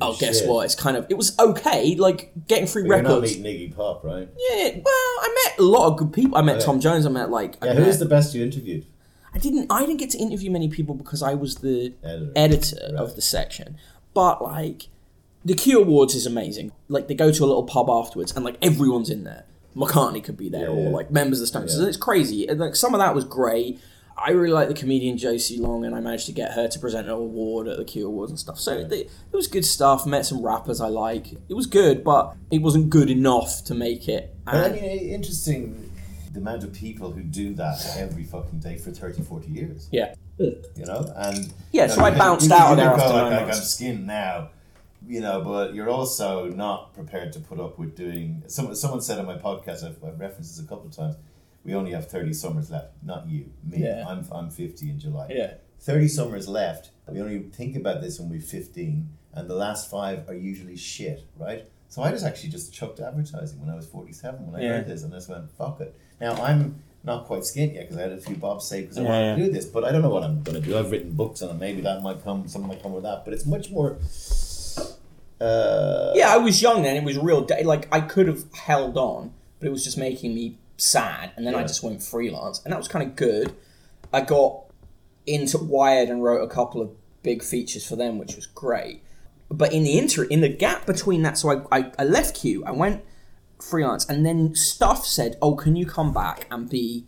[0.01, 0.65] oh, guess what?
[0.65, 3.39] It's kind of it was okay, like getting free You're not records.
[3.39, 4.29] meeting Iggy Pop, right?
[4.37, 6.37] Yeah, well, I met a lot of good people.
[6.37, 6.65] I met Okay.
[6.65, 7.07] Tom Jones.
[7.07, 8.87] I met like I Yeah, met, who is the best you interviewed?
[9.35, 12.33] I didn't I didn't get to interview many people because I was the Editor.
[12.37, 12.95] editor Right.
[13.03, 13.77] of the section.
[14.15, 14.89] But like
[15.45, 16.73] the Q Awards is amazing.
[16.89, 19.45] Like they go to a little pub afterwards and like everyone's in there.
[19.77, 21.77] McCartney could be there Yeah, or like members of the Stones.
[21.79, 21.87] Yeah.
[21.89, 22.47] It's crazy.
[22.47, 23.81] And like some of that was great.
[24.17, 27.09] I really like the comedian Josie Long, and I managed to get her to present
[27.09, 28.61] an award at the Q Awards and stuff.
[28.61, 30.07] So it, it was good stuff.
[30.07, 31.33] Met some rappers I like.
[31.49, 34.33] It was good, but it wasn't good enough to make it.
[34.45, 35.91] But I And- mean, interesting
[36.35, 39.89] the amount of people who do that every fucking day for 30, 40 years.
[39.93, 41.11] yeah, You know?
[41.17, 43.57] And Yeah, you know, so I bounced out of there go after like, nine like,
[43.57, 44.51] I'm skinned now.
[45.07, 48.43] You know, but you're also not prepared to put up with doing.
[48.47, 51.17] Some, someone said on my podcast, I've, I've referenced this a couple of times.
[51.63, 52.93] We only have thirty summers left.
[53.03, 53.79] Not you, me.
[53.85, 54.05] Yeah.
[54.09, 55.27] I'm I'm fifty in July.
[55.31, 55.55] yeah.
[55.81, 56.91] 30 summers left.
[57.07, 61.27] We only think about this when we're 15, and the last five are usually shit,
[61.39, 61.67] right?
[61.91, 64.73] So I just actually just chucked advertising when I was 47 when I Yeah.
[64.77, 65.95] heard this, and I just went, fuck it.
[66.21, 69.03] Now I'm not quite skint yet because I had a few bobs saved because I
[69.03, 69.37] Yeah, wanted yeah.
[69.37, 70.79] to do this, but I don't know what I'm going to do.
[70.79, 71.59] I've written books on it.
[71.59, 73.99] Maybe that might come, something might come with that, but it's much more.
[75.41, 76.97] Uh, Yeah, I was young then.
[76.97, 77.43] It was real.
[77.43, 81.33] Da- like I could have held on, but it was just making me sad.
[81.37, 83.53] And then I just went freelance, and that was kind of good.
[84.13, 84.61] I got
[85.27, 86.91] into Wired and wrote a couple of
[87.23, 89.03] big features for them, which was great.
[89.51, 92.65] But in the inter, in the gap between that, so I, I, I left Q.
[92.65, 93.03] I went
[93.65, 97.07] freelance, and then stuff said, "Oh, can you come back and be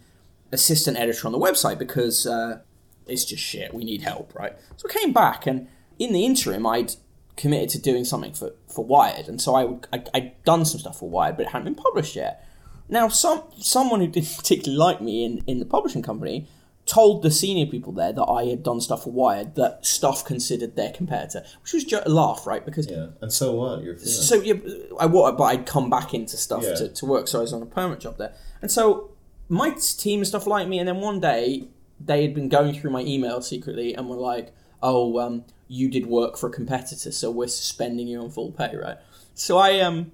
[0.53, 2.61] assistant editor on the website because uh,
[3.07, 3.75] it's just shit.
[3.75, 6.95] We need help, right?" So I came back, and in the interim, I'd
[7.37, 10.99] committed to doing something for, for Wired, and so I I, I'd done some stuff
[10.99, 12.47] for Wired, but it hadn't been published yet.
[12.89, 16.49] Now, some someone who didn't particularly like me in, in the publishing company
[16.87, 20.77] told the senior people there that I had done stuff for Wired that stuff considered
[20.77, 22.65] their competitor, which was just a laugh, right?
[22.65, 23.09] Because Yeah.
[23.21, 23.83] And so what?
[23.83, 24.29] You're freelance.
[24.29, 24.55] so yeah,
[24.99, 26.75] I what, but I'd come back into stuff Yeah.
[26.75, 29.11] to, to work, so I was on a permanent job there, and so
[29.49, 31.69] my team and stuff like me, and then one day
[32.01, 36.07] they had been going through my email secretly and were like, "Oh, um, you did
[36.07, 38.99] work for a competitor, so we're suspending you on full pay, right?"
[39.35, 40.13] So I um,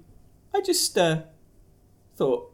[0.55, 1.21] I just uh,
[2.15, 2.51] thought,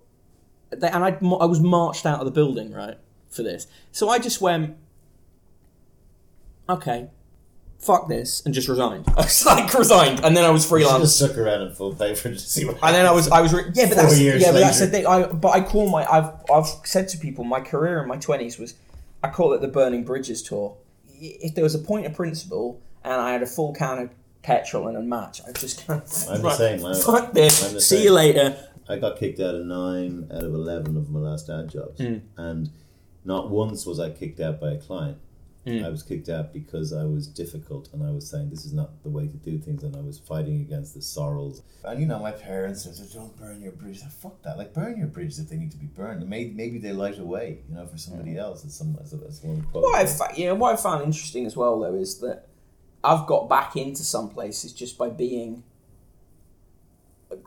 [0.72, 2.98] they, and I I was marched out of the building right
[3.30, 4.76] for this, so I just went,
[6.68, 7.10] okay.
[7.80, 9.06] Fuck this, and just resigned.
[9.18, 11.02] I was like resigned, and then I was freelance.
[11.02, 13.40] just stuck around in full pay for to see what And then I was, I
[13.40, 15.08] was, re- yeah, but Four that's, yeah, but that's the thing.
[15.08, 18.60] I, but I call my, I've, I've said to people, my career in my twenties
[18.60, 18.74] was,
[19.24, 20.76] I call it the burning bridges tour.
[21.22, 24.10] If there was a point of principle and I had a full can of
[24.42, 27.80] petrol and a match, I just kind of, I'm the same, I'm- fuck this, the
[27.80, 28.04] see same.
[28.04, 28.58] you later.
[28.90, 32.18] I got kicked out of nine out of eleven of my last ad jobs, hmm.
[32.36, 32.72] and
[33.24, 35.18] not once was I kicked out by a client.
[35.66, 35.86] Mm.
[35.86, 39.04] I was kicked out because I was difficult, and I was saying this is not
[39.04, 41.62] the way to do things, and I was fighting against the sorrows.
[41.84, 44.58] And you know, my parents said, "Don't burn your bridges." I fuck that.
[44.58, 46.28] Like, burn your bridges if they need to be burned.
[46.28, 48.40] Maybe maybe they light a way, you know, for somebody mm.
[48.40, 48.64] else.
[48.64, 49.84] As some as, as one quote.
[49.84, 52.48] What I, fa- yeah, what I found interesting as well though is that
[53.04, 55.64] I've got back into some places just by being.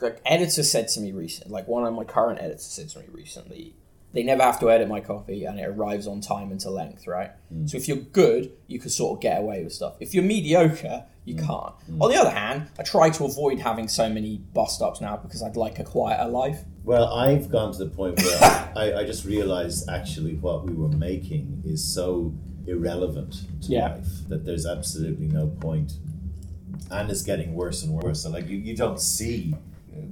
[0.01, 3.07] Like editor said to me recently, like one of my current editors said to me
[3.11, 3.75] recently,
[4.13, 7.07] they never have to edit my copy and it arrives on time and to length,
[7.07, 7.31] right?
[7.53, 7.69] Mm.
[7.69, 9.95] So if you're good, you can sort of get away with stuff.
[10.01, 11.47] If you're mediocre, you mm.
[11.47, 11.75] can't.
[11.91, 12.03] Mm.
[12.03, 15.43] On the other hand, I try to avoid having so many bust ups now because
[15.43, 16.61] I'd like a quieter life.
[16.85, 18.43] Well, I've gone to the point where
[18.77, 22.35] I, I just realized actually what we were making is so
[22.67, 23.95] irrelevant to Yeah.
[23.95, 25.95] life that there's absolutely no point.
[26.91, 28.23] and it's getting worse and worse.
[28.23, 29.55] So like you, you don't see.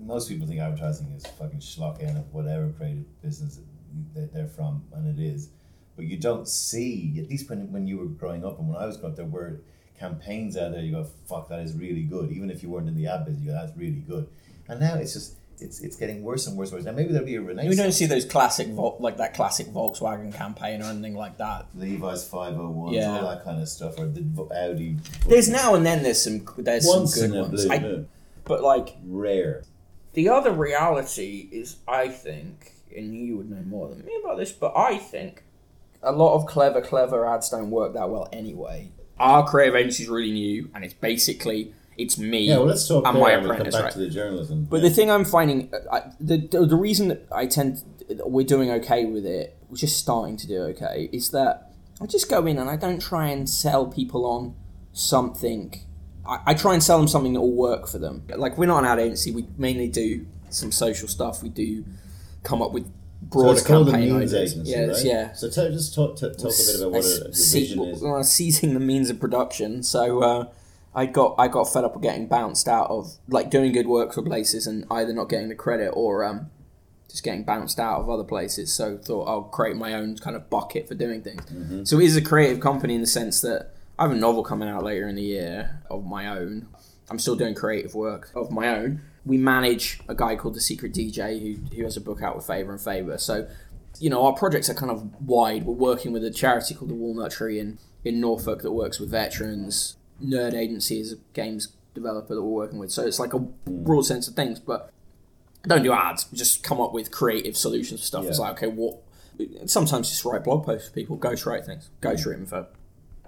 [0.07, 3.59] Most people think advertising is fucking schlock and whatever creative business
[4.15, 5.49] that they're from, and it is.
[5.97, 8.87] But you don't see at least when when you were growing up and when I
[8.87, 9.61] was growing up, there were
[9.99, 10.81] campaigns out there.
[10.83, 12.31] You go, fuck, that is really good.
[12.33, 14.27] Even if you weren't in the ad business, you go, that's really good.
[14.69, 16.87] And now it's just it's it's getting worse and worse and worse.
[16.87, 17.77] Now maybe there'll be a renaissance.
[17.77, 21.67] We don't see those classic, Vol- like that classic Volkswagen campaign or anything like that.
[21.75, 23.19] Levi's five oh hundred one, Yeah.
[23.21, 24.23] all that kind of stuff, or the
[24.55, 24.97] Audi.
[25.29, 27.65] There's now and then there's some there's Once some in good a ones.
[27.67, 28.09] blue I, moon,
[28.45, 29.65] but like rare.
[30.15, 34.53] the other reality is, I think, and you would know more than me about this,
[34.53, 35.43] but I think
[36.03, 38.91] a lot of clever, clever ads don't work that well anyway.
[39.19, 43.07] Our creative agency is really new, and it's basically it's me Yeah, well, let's talk
[43.07, 43.93] and my and come apprentice, back right?
[43.93, 44.67] to the journalism.
[44.71, 44.89] But yeah.
[44.89, 47.83] the thing I'm finding, I, the, the the reason that I tend
[48.25, 52.31] we're doing okay with it, we're just starting to do okay, is that I just
[52.31, 54.55] go in and I don't try and sell people on
[54.93, 55.79] something.
[56.27, 58.23] I, I try and sell them something that will work for them.
[58.35, 59.31] Like we're not an ad agency.
[59.33, 61.43] We mainly do some social stuff.
[61.43, 61.85] We do
[62.43, 64.53] come up with So broader it's called a campaign means ideas.
[64.53, 65.05] agency, yeah, right?
[65.05, 65.33] yeah.
[65.33, 68.03] So tell, just talk, t- talk a bit about what a, vision is.
[68.03, 69.83] well, seizing the means of production.
[69.83, 70.49] So uh,
[70.95, 74.13] I got I got fed up of getting bounced out of like doing good work
[74.13, 76.51] for places and either not getting the credit or um,
[77.09, 78.73] just getting bounced out of other places.
[78.73, 81.43] So thought I'll create my own kind of bucket for doing things.
[81.47, 81.85] Mm-hmm.
[81.85, 84.69] So it is a creative company in the sense that I have a novel coming
[84.69, 86.69] out later in the year of my own.
[87.11, 89.03] I'm still doing creative work of my own.
[89.25, 92.47] We manage a guy called the Secret DJ who, who has a book out with
[92.47, 93.19] Faber and Faber.
[93.19, 93.49] So
[93.99, 95.65] you know, our projects are kind of wide.
[95.65, 99.11] We're working with a charity called the Walnut Tree in, in Norfolk that works with
[99.11, 99.97] veterans.
[100.23, 102.93] Nerd Agency is a games developer that we're working with.
[102.93, 104.91] So it's like a broad sense of things, but
[105.65, 106.27] don't do ads.
[106.31, 108.25] We just come up with creative solutions for stuff.
[108.27, 109.03] It's like, okay, what?
[109.67, 112.67] Sometimes just write blog posts for people, ghostwrite things, ghostwrite them for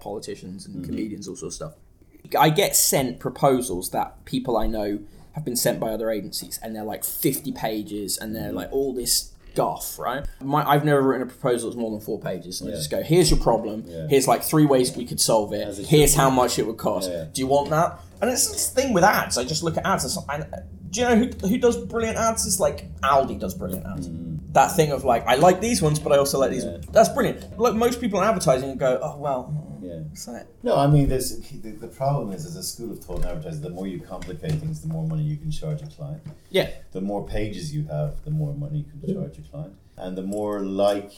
[0.01, 0.85] politicians and mm-hmm.
[0.85, 2.39] comedians, all sorts of stuff.
[2.39, 5.01] I get sent proposals that people I know
[5.33, 8.93] have been sent by other agencies, and they're like 50 pages, and they're like all
[8.95, 10.25] this guff, right?
[10.41, 13.03] My, I've never written a proposal that's more than four pages, and I just go,
[13.03, 14.07] here's your problem, Yeah.
[14.09, 17.11] here's like three ways we could solve it, here's how much it would cost.
[17.11, 17.27] Yeah.
[17.33, 17.99] Do you want that?
[18.21, 19.37] And it's this thing with ads.
[19.37, 20.17] I just look at ads.
[20.17, 22.47] And, and do you know who, who does brilliant ads?
[22.47, 24.09] It's like Aldi does brilliant ads.
[24.53, 26.65] That thing of like, I like these ones, but I also like these.
[26.65, 26.85] Mm.
[26.85, 26.91] Yeah.
[26.93, 27.59] That's brilliant.
[27.59, 30.01] Like most people in advertising go, oh well, Yeah.
[30.13, 33.19] it's like No, I mean, there's the, the problem is, as a school of thought
[33.19, 36.23] in advertising, the more you complicate things, the more money you can charge a client.
[36.51, 40.17] yeah, The more pages you have, the more money you can charge your client, and
[40.17, 41.13] the more like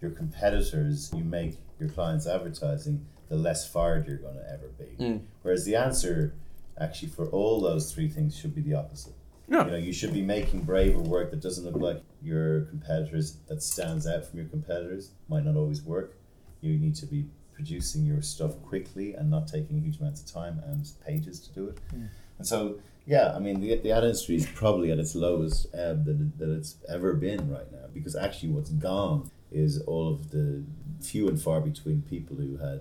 [0.00, 5.04] your competitors you make your clients advertising, the less fired you're going to ever be.
[5.04, 5.20] Mm.
[5.42, 6.34] Whereas the answer,
[6.80, 9.12] actually, for all those three things, should be the opposite.
[9.48, 9.64] No.
[9.64, 13.62] You know, you should be making braver work that doesn't look like your competitors, that
[13.62, 15.12] stands out from your competitors.
[15.28, 16.16] Might not always work.
[16.60, 17.26] You need to be
[17.58, 21.66] producing your stuff quickly and not taking huge amounts of time and pages to do
[21.66, 21.76] it.
[21.90, 22.04] Hmm.
[22.38, 26.04] And so, yeah, I mean, the, the ad industry is probably at its lowest ebb
[26.04, 30.30] that, it, that it's ever been right now because actually what's gone is all of
[30.30, 30.62] the
[31.02, 32.80] few and far between people who had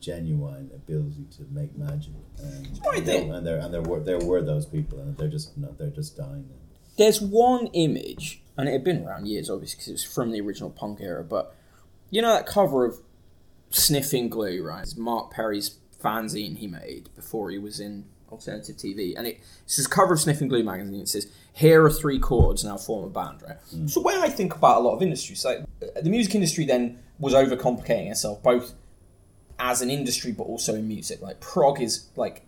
[0.00, 2.12] genuine ability to make magic.
[2.42, 3.32] And, Right there.
[3.32, 6.16] and there and there were there were those people and they're just not they're just
[6.16, 6.48] dying.
[6.96, 10.40] there's one image, and it had been around years, obviously, because it was from the
[10.40, 11.22] original punk era.
[11.22, 11.54] But
[12.10, 12.98] you know that cover of
[13.70, 14.82] Sniffing Glue, right?
[14.82, 19.76] It's Mark Perry's fanzine he made before he was in alternative TV, and it, it's
[19.76, 21.00] this cover of Sniffing Glue magazine.
[21.00, 23.56] It says, "Here are three chords, now form a band." Right.
[23.90, 26.98] So when I think about a lot of industries, like uh, the music industry, then
[27.18, 28.74] was overcomplicating itself both
[29.58, 31.20] as an industry, but also in music.
[31.20, 32.46] Like prog is like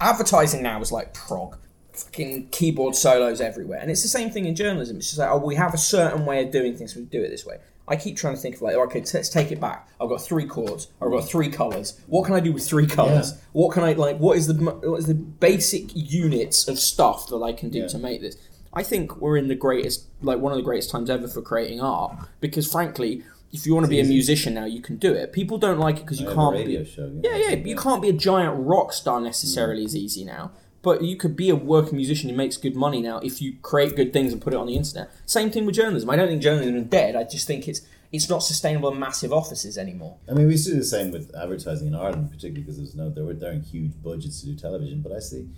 [0.00, 1.56] advertising now is like prog.
[1.92, 3.78] Fucking keyboard solos everywhere.
[3.80, 4.96] And it's the same thing in journalism.
[4.96, 7.30] It's just like, oh, we have a certain way of doing things, we do it
[7.30, 7.58] this way.
[7.90, 9.88] I keep trying to think of like, okay, let's take it back.
[10.00, 10.86] I've got three chords.
[11.02, 12.00] I've got three colors.
[12.06, 13.32] What can I do with three colors?
[13.32, 13.38] Yeah.
[13.52, 14.18] What can I like?
[14.18, 17.88] What is the what is the basic units of stuff that I can do Yeah.
[17.88, 18.36] to make this?
[18.72, 21.80] I think we're in the greatest, like one of the greatest times ever for creating
[21.80, 22.16] art.
[22.40, 25.32] Because frankly, if you want to be a musician now, you can do it.
[25.32, 26.88] People don't like it because you I can't radio be.
[26.88, 27.50] show, Yeah, yeah.
[27.56, 29.86] You can't be a giant rock star necessarily mm.
[29.86, 30.52] as easy now.
[30.82, 33.96] But you could be a working musician who makes good money now if you create
[33.96, 35.10] good things and put it on the internet.
[35.26, 36.08] Same thing with journalism.
[36.08, 37.16] I don't think journalism is dead.
[37.16, 40.16] I just think it's it's not sustainable in massive offices anymore.
[40.28, 42.94] I mean, we used to do the same with advertising in Ireland, particularly because there's
[42.94, 45.02] no there were there are huge budgets to do television.
[45.02, 45.48] But I see,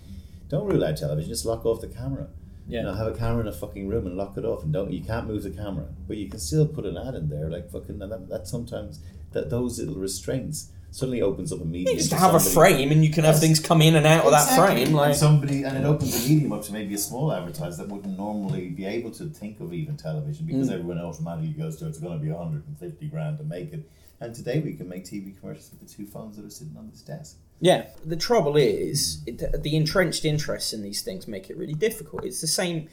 [0.49, 1.31] don't rule out television.
[1.31, 2.27] Just lock off the camera.
[2.67, 2.79] Yeah.
[2.79, 4.91] You know, have a camera in a fucking room and lock it off, and don't
[4.91, 7.49] you can't move the camera, but you can still put an ad in there.
[7.49, 8.99] Like fucking and that, that sometimes
[9.31, 11.93] that those little restraints suddenly opens up a medium.
[11.93, 13.41] You just to have a frame and you can have Yes.
[13.41, 14.93] things come in and out of that frame.
[14.93, 17.89] Like and somebody and it opens a medium up to maybe a small advertiser that
[17.89, 20.73] wouldn't normally be able to think of even television because Mm.
[20.73, 23.89] everyone automatically goes to it's going to be 150 grand to make it.
[24.21, 26.89] And today we can make TV commercials with the two phones that are sitting on
[26.91, 27.37] this desk.
[27.59, 32.23] Yeah, the trouble is it, the entrenched interests in these things make it really difficult.
[32.23, 32.87] It's the same.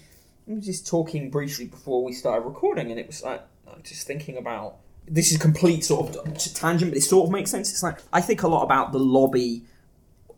[0.50, 3.82] I was just talking briefly before we started recording, and it was like I was
[3.84, 4.76] just thinking about
[5.10, 7.70] this is complete sort of tangent, but it sort of makes sense.
[7.70, 9.64] It's like I think a lot about the lobby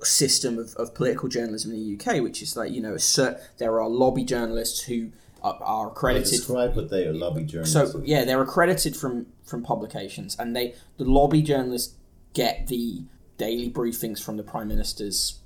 [0.00, 2.96] system of, of political journalism in the UK, which is like you know,
[3.58, 7.74] there are lobby journalists who are, are Well, accredited describe what they are lobby journalists.
[7.74, 11.94] so yeah, they're accredited from from publications, and they the lobby journalists
[12.32, 13.02] get the
[13.36, 15.38] daily briefings from the prime minister's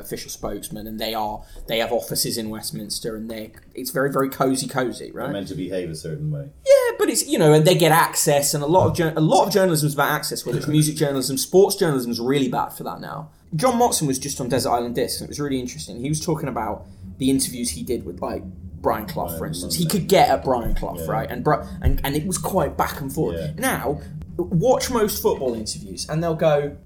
[0.00, 4.28] official spokesman, and they are they have offices in Westminster, and they it's very very
[4.28, 5.32] cozy cozy, They're right?
[5.32, 6.48] meant to behave a certain way.
[6.66, 9.46] Yeah, but it's you know, and they get access, and a lot of a lot
[9.46, 12.84] of journalism is about access, whether it's music journalism, sports journalism is really bad for
[12.84, 13.30] that now.
[13.54, 16.00] John Motson was just on Desert Island Discs, and it was really interesting.
[16.00, 16.86] He was talking about
[17.18, 18.42] the interviews he did with like
[18.80, 19.74] Brian Clough, for instance.
[19.76, 21.06] He could get at Brian Clough, Yeah.
[21.06, 21.46] right, and,
[21.82, 23.36] and and it was quite back and forth.
[23.38, 23.52] Yeah.
[23.58, 24.00] Now,
[24.36, 26.76] watch most football interviews, and they'll go.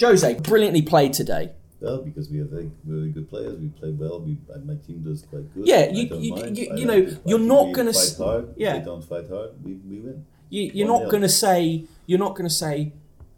[0.00, 1.52] Jose, brilliantly played today.
[1.80, 4.20] Well, because we have very, really good players, we play well.
[4.20, 5.66] We uh, my team does quite good.
[5.66, 8.54] Yeah, I you, you, you, you, know you're not gonna fight s- hard.
[8.56, 8.78] Yeah.
[8.78, 9.50] they don't fight hard.
[9.62, 10.24] We, we win.
[10.50, 11.84] You, you're One not going to say.
[12.06, 12.92] You're not going to say.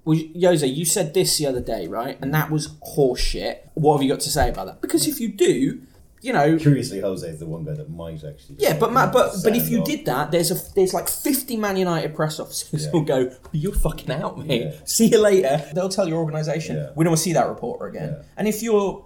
[0.05, 2.17] Well, Jose, you said this the other day, right?
[2.21, 3.59] And that was horseshit.
[3.75, 4.81] What have you got to say about that?
[4.81, 5.81] Because if you do,
[6.23, 8.57] you know, Curiously, Jose is the one guy that might actually.
[8.59, 9.87] yeah, but Matt, but but if you off.
[9.87, 12.91] did that, there's a there's like 50 Man United press officers Yeah.
[12.91, 14.63] who'll go, "You're fucking out, mate.
[14.63, 14.73] Yeah.
[14.85, 16.91] See you later." They'll tell your organisation, Yeah.
[16.97, 19.05] "We don't want to see that reporter again." And if you're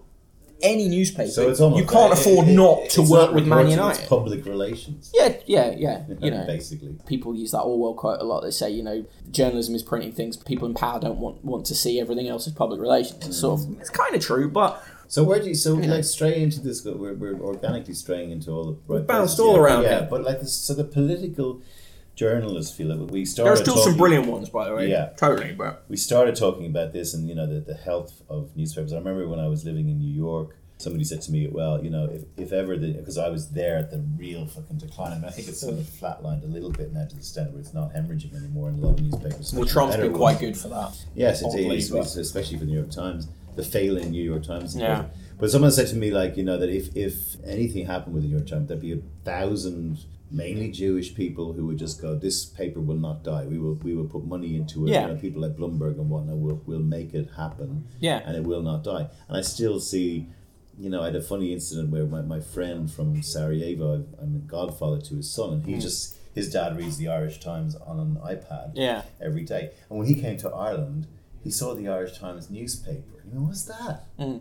[0.62, 4.06] any newspaper, So you can't it- afford it- not to work not with Man United.
[4.08, 5.10] Public relations.
[5.14, 6.02] yeah, yeah, yeah.
[6.20, 6.96] You know, basically.
[7.06, 8.42] people use that Orwell quote a lot.
[8.42, 10.36] They say, you know, journalism is printing things.
[10.36, 13.26] People in power don't want want to see everything else as public relations.
[13.26, 16.40] It's sort of it's kind of true, but So where do you so like stray
[16.40, 16.84] into this?
[16.84, 20.08] We're, we're organically straying into all the right bounced places, all yeah, around Yeah, here.
[20.08, 21.60] but like this, so the political
[22.14, 23.46] journalists feel that we started.
[23.48, 24.88] there are still some brilliant ones, by the way.
[24.88, 25.08] Yeah.
[25.16, 25.52] totally.
[25.52, 28.92] But we started talking about this and you know the, the health of newspapers.
[28.92, 31.90] I remember when I was living in New York, somebody said to me, "Well, you
[31.90, 35.10] know, if, if ever the because I was there at the real fucking decline.
[35.10, 37.50] I mean, I think it's sort of flatlined a little bit now to the extent
[37.50, 39.52] where it's not hemorrhaging anymore in a lot of newspapers.
[39.54, 40.40] well, Trump's been quite ones.
[40.40, 40.92] good for that.
[41.16, 43.26] Yes, it Oddly, is, but- especially for the New York Times,
[43.60, 44.76] the failing New York Times.
[44.76, 45.06] Yeah.
[45.38, 48.28] But someone said to me, like, you know, that if, if anything happened with the
[48.28, 52.44] New York Times, there'd be a thousand mainly Jewish people who would just go, this
[52.44, 53.44] paper will not die.
[53.46, 54.90] We will we will put money into it.
[54.90, 55.02] Yeah.
[55.02, 57.88] You know, people like Bloomberg and whatnot will will make it happen.
[57.98, 58.22] Yeah.
[58.24, 59.08] And it will not die.
[59.28, 60.28] And I still see,
[60.78, 64.38] you know, I had a funny incident where my, my friend from Sarajevo, I'm a
[64.38, 65.80] godfather to his son, and he mm.
[65.80, 69.02] just his dad reads the Irish Times on an iPad Yeah.
[69.20, 69.70] every day.
[69.88, 71.08] And when he came to Ireland,
[71.42, 73.22] he saw the Irish Times newspaper.
[73.26, 74.04] You know, what's that?
[74.18, 74.40] Mm.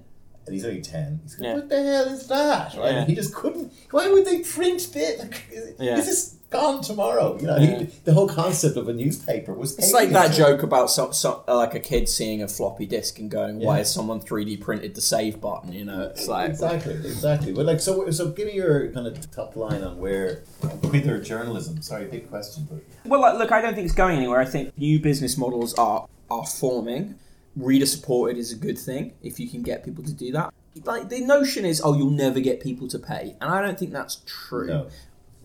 [0.49, 1.19] And he's only 10.
[1.23, 1.55] He's going, Yeah.
[1.57, 2.75] what the hell is that?
[2.75, 2.91] Right?
[2.91, 3.05] Yeah.
[3.05, 3.71] He just couldn't.
[3.91, 5.21] Why would they print this?
[5.79, 5.95] Yeah.
[5.95, 7.37] This is gone tomorrow.
[7.39, 7.77] You know, Yeah.
[7.79, 9.77] he, the whole concept of a newspaper was.
[9.77, 13.29] It's like that joke about some, some like a kid seeing a floppy disk and
[13.29, 17.53] going, "Why has someone 3D printed the save button?" You know, it's like Exactly, exactly.
[17.53, 20.41] But like, so, so give me your kind of top line on where
[20.83, 21.81] queer journalism.
[21.83, 24.39] Sorry, big question, but Well, like, look, I don't think it's going anywhere.
[24.39, 27.15] I think new business models are are forming.
[27.59, 30.53] Reader supported is a good thing if you can get people to do that.
[30.83, 33.91] Like the notion is, oh, you'll never get people to pay, and I don't think
[33.91, 34.67] that's true.
[34.67, 34.87] no.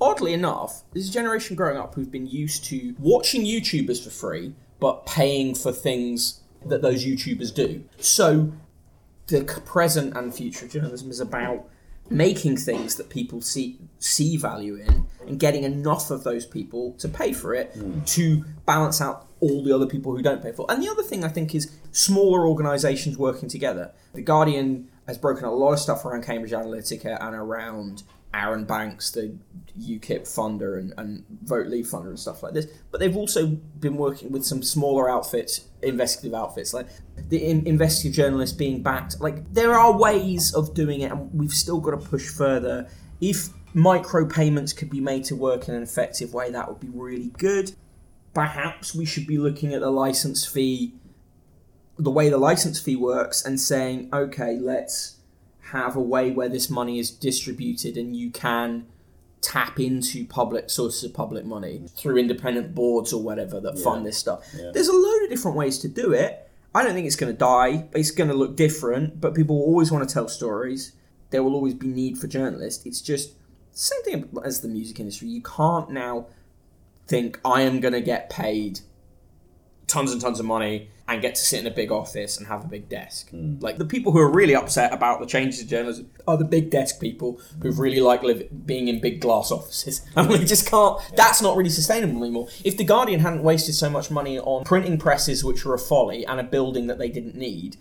[0.01, 4.55] Oddly enough, there's a generation growing up who've been used to watching YouTubers for free,
[4.81, 7.85] but paying for things that those YouTubers do.
[7.99, 8.53] So
[9.29, 11.69] the present and future of journalism is about
[12.11, 17.09] making things that people see see value in and getting enough of those people to
[17.09, 18.01] pay for it hmm.
[18.05, 20.73] to balance out all the other people who don't pay for it.
[20.73, 23.93] And the other thing I think is smaller organizations working together.
[24.15, 29.13] The Guardian has broken a lot of stuff around Cambridge Analytica and around Arron Banks,
[29.13, 29.37] the
[29.79, 32.67] UKIP funder and, and Vote Leave funder and stuff like this.
[32.91, 36.89] But they've also been working with some smaller outfits, investigative outfits, like
[37.29, 39.21] the in- investigative journalists being backed.
[39.21, 42.89] Like there are ways of doing it, and we've still got to push further.
[43.21, 46.91] If micro payments could be made to work in an effective way, that would be
[46.93, 47.73] really good.
[48.35, 50.95] Perhaps we should be looking at the license fee,
[51.99, 55.21] the way the license fee works, and saying, okay, let's
[55.75, 58.87] have a way where this money is distributed and you can
[59.41, 64.17] tap into public sources of public money through independent boards or whatever that fund this
[64.17, 64.49] stuff.
[64.57, 64.71] Yeah.
[64.73, 66.51] There's a load of different ways to do it.
[66.75, 67.87] I don't think it's going to die.
[67.93, 70.93] It's going to look different, but people will always want to tell stories.
[71.31, 72.87] There will always be need for journalists.
[72.87, 73.35] It's just
[73.73, 75.29] same thing as the music industry.
[75.29, 76.27] You can't now
[77.07, 78.81] think I am going to get paid
[79.87, 82.65] tons and tons of money and get to sit in a big office and have
[82.65, 83.29] a big desk.
[83.31, 83.57] Hmm.
[83.61, 86.71] Like the people who are really upset about the changes in journalism are the big
[86.71, 90.01] desk people who've really like live, being in big glass offices.
[90.17, 90.99] And we just can't.
[91.15, 92.49] That's not really sustainable anymore.
[92.65, 96.25] If the Guardian hadn't wasted so much money on printing presses, which were a folly,
[96.25, 97.77] and a building that they didn't need.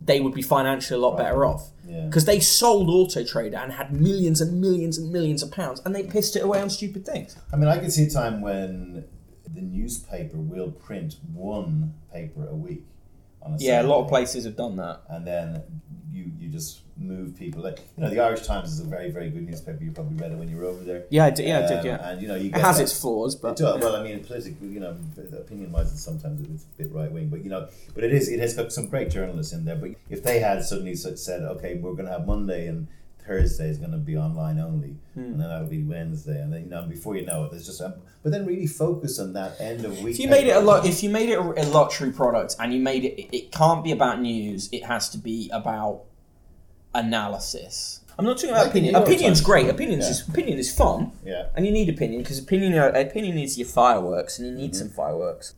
[0.00, 2.04] They would be financially a lot better off Yeah.
[2.04, 5.92] because they sold Auto Trader and had millions and millions and millions of pounds, and
[5.92, 7.34] they pissed it away on stupid things.
[7.52, 9.04] I mean, I could see a time when
[9.58, 12.84] the newspaper will print one paper a week.
[13.42, 15.00] On a Yeah, a lot of places have done that.
[15.08, 15.62] and then
[16.12, 17.62] you you just move people.
[17.62, 19.82] Like you know, the Irish Times is a very very good newspaper.
[19.84, 21.04] You probably read it when you were over there.
[21.10, 21.46] Yeah, I did.
[21.46, 21.84] Yeah, I Um, did.
[21.84, 23.64] Yeah, and you know you it has that- its flaws, but It.
[23.64, 24.96] Well, I mean, politically, you know,
[25.44, 28.28] opinion wise, sometimes it's a bit right wing, but you know, but it is.
[28.28, 29.76] It has got some great journalists in there.
[29.76, 32.86] But if they had suddenly said, okay, we're going to have Monday and
[33.28, 35.20] Thursday is going to be online only, Hmm.
[35.20, 37.80] and then that'll be Wednesday, and then you know, before you know it, there's just.
[37.82, 40.14] Um, but then really focus on that end of week.
[40.14, 42.72] if you made it a lot, if you made it a, a luxury product and
[42.74, 44.68] you made it, it, it can't be about news.
[44.72, 46.04] It has to be about
[46.94, 48.00] analysis.
[48.18, 48.94] I'm not talking about Like opinion.
[48.96, 49.68] Opinion's great.
[49.68, 50.10] Opinions Yeah.
[50.10, 51.46] is opinion is fun, yeah.
[51.54, 54.88] and you need opinion because opinion uh, opinion is your fireworks, and you need some
[54.88, 55.54] fireworks.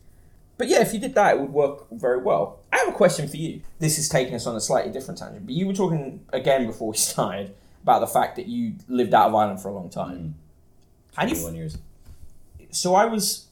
[0.60, 2.58] But yeah, if you did that, it would work very well.
[2.70, 3.62] I have a question for you.
[3.78, 6.90] This is taking us on a slightly different tangent, but you were talking again before
[6.90, 10.34] we started about the fact that you lived out of Ireland for a long time.
[11.18, 11.78] You, 21 years.
[12.70, 13.46] so I was,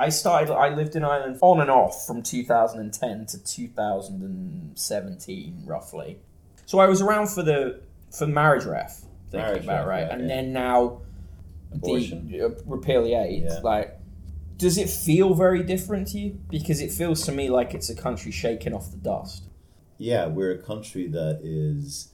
[0.00, 6.18] I started, I lived in Ireland on and off from 2010 to 2017, roughly.
[6.64, 7.78] So I was around for the
[8.10, 10.28] for marriage ref, thinking Marriage about ref, right, yeah, and yeah.
[10.34, 11.02] then now
[11.72, 12.28] Abortion.
[12.28, 13.44] the uh, repeal the eight.
[13.44, 13.60] Yeah.
[13.62, 13.95] Like,
[14.56, 16.38] does it feel very different to you?
[16.50, 19.44] Because it feels to me like it's a country shaking off the dust.
[19.98, 22.08] Yeah, we're a country that is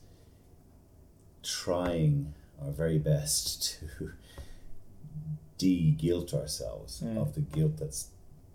[1.42, 2.34] trying
[2.64, 4.12] our very best to
[5.58, 7.16] de guilt ourselves Mm.
[7.18, 8.08] of the guilt that's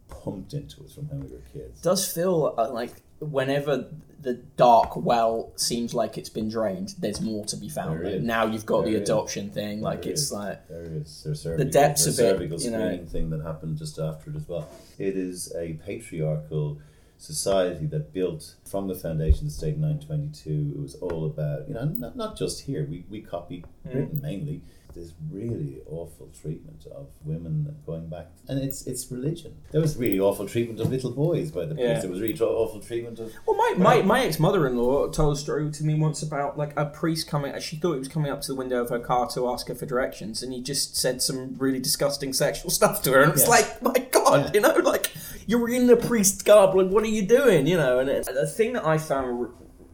[0.09, 1.81] pumped into us from when we were kids.
[1.81, 3.89] Does feel uh, like whenever
[4.21, 7.99] the dark well seems like it's been drained, there's more to be found.
[7.99, 8.23] There Like, is.
[8.23, 9.09] now you've got There the is.
[9.09, 9.81] adoption thing.
[9.81, 10.31] Like There it's is.
[10.31, 12.79] like There is there's cervical, depths of it, cervical you know.
[12.79, 14.67] screening thing that happened just after it as well.
[14.97, 16.79] It is a patriarchal
[17.19, 20.73] society that built from the foundation of the state in 922.
[20.75, 22.85] It was all about you know not, not just here.
[22.89, 23.91] We we copy Mm.
[23.91, 24.61] Britain mainly.
[24.97, 29.53] This really awful treatment of women going back, and it's it's religion.
[29.71, 31.85] There was really awful treatment of little boys by the Yeah.
[31.89, 32.01] priest.
[32.01, 35.35] There was really awful treatment of Well, my, my, my ex mother in law told
[35.37, 37.53] a story to me once about like a priest coming.
[37.59, 39.75] She thought he was coming up to the window of her car to ask her
[39.75, 43.21] for directions, and he just said some really disgusting sexual stuff to her.
[43.21, 43.49] And it's Yeah.
[43.49, 44.51] like, my God, Yeah.
[44.55, 45.11] you know, like
[45.45, 46.73] you're in the priest garb.
[46.75, 47.67] Like, what are you doing?
[47.67, 49.47] You know, and the thing that I found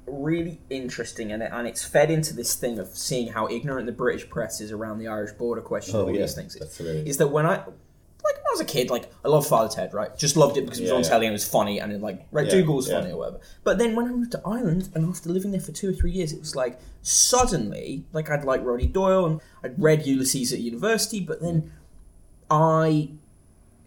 [0.06, 3.92] really interesting, and it, and it's fed into this thing of seeing how ignorant the
[3.92, 5.96] British press is around the Irish border question.
[5.96, 6.56] and oh all yeah, these things.
[6.56, 6.80] that's.
[6.80, 7.58] Is that when I
[8.26, 10.16] like when I was a kid, like I loved Father Ted, right?
[10.18, 11.10] Just loved it because it was Yeah, on yeah.
[11.10, 13.00] telly and it was funny, and it, like Red Yeah, Dougal was yeah.
[13.02, 13.40] funny or whatever.
[13.64, 16.12] But then when I moved to Ireland, and after living there for two or three
[16.12, 20.60] years, it was like suddenly, like I'd like Roddy Doyle and I'd read Ulysses at
[20.60, 21.72] university, but then
[22.50, 23.10] I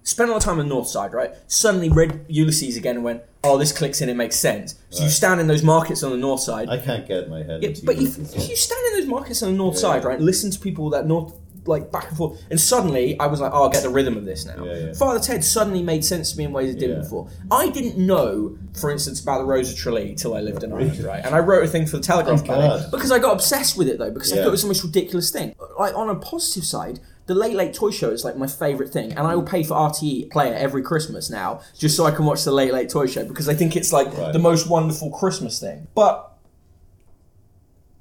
[0.06, 1.34] spent a lot of time on the north side, right?
[1.48, 4.76] Suddenly read Ulysses again and went, oh, this clicks in, it makes sense.
[4.90, 5.12] So you Right.
[5.12, 6.68] stand in those markets on the north side.
[6.68, 7.62] I can't get my head.
[7.62, 8.34] Yeah, into but if, Ulysses.
[8.34, 9.80] if you stand in those markets on the north Yeah.
[9.82, 11.32] side, right, listen to people that north,
[11.66, 14.24] like back and forth, and suddenly I was like, oh, I'll get the rhythm of
[14.24, 14.64] this now.
[14.64, 14.92] Yeah, yeah.
[14.92, 17.02] Father Ted suddenly made sense to me in ways it didn't Yeah.
[17.02, 17.26] before.
[17.50, 21.02] I didn't know, for instance, about the Rose of Tralee till I lived in Ireland,
[21.02, 21.24] right?
[21.24, 22.90] And I wrote a thing for the Telegraph Oh, about it God.
[22.92, 24.42] because I got obsessed with it though, because I Yeah.
[24.42, 25.54] thought it was the most ridiculous thing.
[25.78, 27.00] Like on a positive side.
[27.26, 29.74] The Late Late Toy Show is like my favourite thing, and I will pay for
[29.74, 33.24] RTE Player every Christmas now just so I can watch the Late Late Toy Show
[33.24, 34.32] because I think it's like Right.
[34.32, 35.88] the most wonderful Christmas thing.
[35.94, 36.32] But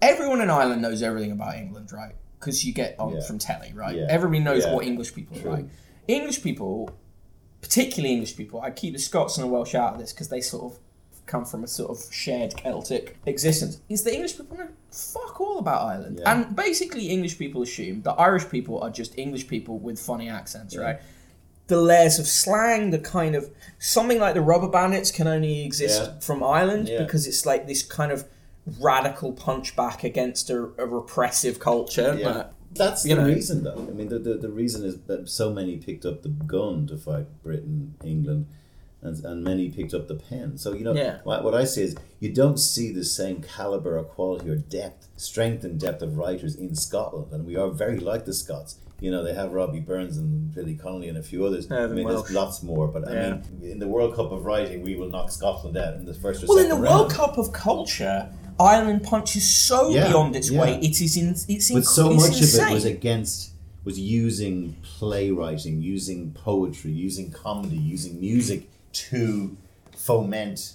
[0.01, 2.13] everyone in Ireland knows everything about England, right?
[2.39, 3.21] Because you get on Yeah.
[3.21, 3.95] from telly, right?
[3.95, 4.05] Yeah.
[4.09, 4.73] Everybody knows Yeah.
[4.75, 5.65] what English people are like.
[6.07, 6.91] English people,
[7.61, 10.41] particularly English people, I keep the Scots and the Welsh out of this because they
[10.41, 10.79] sort of
[11.25, 13.79] come from a sort of shared Celtic existence.
[13.89, 16.31] Is that English people know fuck all about Ireland, Yeah.
[16.31, 20.73] and basically English people assume that Irish people are just English people with funny accents,
[20.75, 20.81] Yeah.
[20.81, 20.99] right?
[21.67, 23.49] The layers of slang, the kind of
[23.79, 26.19] something like the Rubber Bandits can only exist Yeah.
[26.19, 28.25] from Ireland because it's like this kind of
[28.79, 32.15] radical punchback against a, a repressive culture.
[32.19, 32.27] Yeah.
[32.29, 33.27] Uh, That's you the know.
[33.27, 33.85] reason, though.
[33.89, 36.97] I mean, the, the, the reason is that so many picked up the gun to
[36.97, 38.47] fight Britain, England,
[39.05, 40.57] and, and many picked up the pen.
[40.57, 41.19] So, you know, Yeah.
[41.23, 45.07] what, what I say is you don't see the same caliber or quality or depth,
[45.17, 47.31] strength and depth of writers in Scotland.
[47.31, 48.77] And we are very like the Scots.
[49.01, 51.69] You know, they have Robbie Burns and Billy Connolly and a few others.
[51.69, 52.23] Irvine I mean, Welsh.
[52.27, 52.87] there's lots more.
[52.87, 53.11] But Yeah.
[53.11, 53.31] I
[53.61, 56.43] mean, in the World Cup of writing, we will knock Scotland out in the first
[56.43, 56.85] or well, in the round.
[56.99, 58.29] World Cup of culture,
[58.59, 60.61] Ireland punches so Yeah, beyond its yeah.
[60.61, 60.81] weight.
[60.81, 62.63] It is in, it's in, but so it's much insane.
[62.65, 63.51] of it was against
[63.83, 69.57] was using playwriting using poetry using comedy using music to
[69.95, 70.73] foment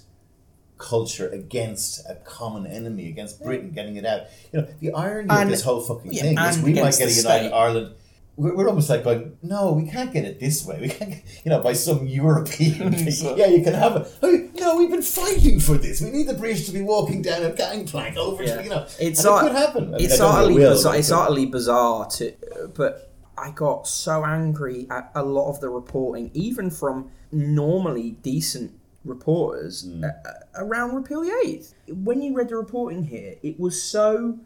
[0.77, 5.43] culture against a common enemy against britain getting it out you know the irony And-
[5.43, 7.51] of this whole fucking yeah, thing is we might get the united state.
[7.53, 7.93] ireland
[8.35, 11.23] we're, we're almost like going no we can't get it this way we can't get,
[11.45, 13.11] you know by some european thing.
[13.11, 16.27] So- yeah you can have it oh, no we've been fighting for this we need
[16.27, 18.55] the british to be walking down a gangplank over Yeah.
[18.55, 20.95] to you know It's it could happen I mean, it's it utterly will, bizarre.
[20.95, 22.33] It's utterly bizarre to,
[22.73, 28.71] but I got so angry at a lot of the reporting, even from normally decent
[29.05, 30.09] reporters uh,
[30.55, 31.73] around Repeal the Eighth.
[31.87, 34.39] When you read the reporting here, it was so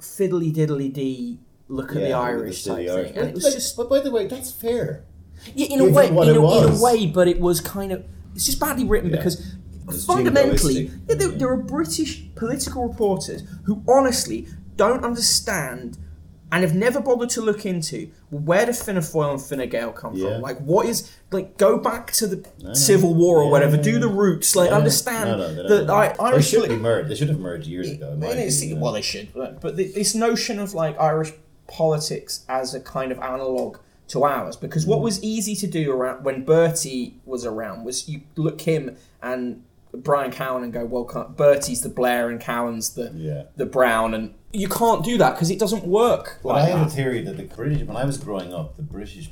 [0.00, 1.38] fiddly diddly dee.
[1.68, 4.00] Look at the Irish the type silly thing, and it was But- just But by
[4.00, 5.04] the way, that's fair.
[5.54, 6.36] yeah, in a way, in a, in
[6.74, 8.04] a way, but it was kind of
[8.34, 9.16] it's just badly written Yeah.
[9.16, 9.54] because
[9.88, 15.98] It's fundamentally, yeah, there, there are British political reporters who honestly don't understand
[16.54, 19.90] and have never bothered to look into well, where do Fianna Fáil and Fine Gael
[19.90, 20.34] come Yeah.
[20.34, 20.42] from?
[20.42, 22.74] Like, what is like go back to the.
[22.74, 23.98] Civil War or Yeah, whatever, yeah, do yeah.
[23.98, 25.92] the roots, like understand No, no, they don't that.
[25.92, 27.08] I, They Irish should be merged.
[27.10, 28.12] They should have merged years ago.
[28.12, 30.98] in my and it's- opinion, well, they should, but but th- this notion of like
[31.00, 31.32] Irish
[31.66, 35.02] politics as a kind of analog to ours because what mm.
[35.02, 39.62] was easy to do around when Bertie was around was you look him and
[39.94, 41.04] Brian Cowen and go, well,
[41.36, 43.44] Bertie's the Blair and Cowen's the Yeah.
[43.56, 46.40] the Brown, and you can't do that because it doesn't work.
[46.42, 48.82] But I Like have a theory that the British, when I was growing up, the
[48.82, 49.30] British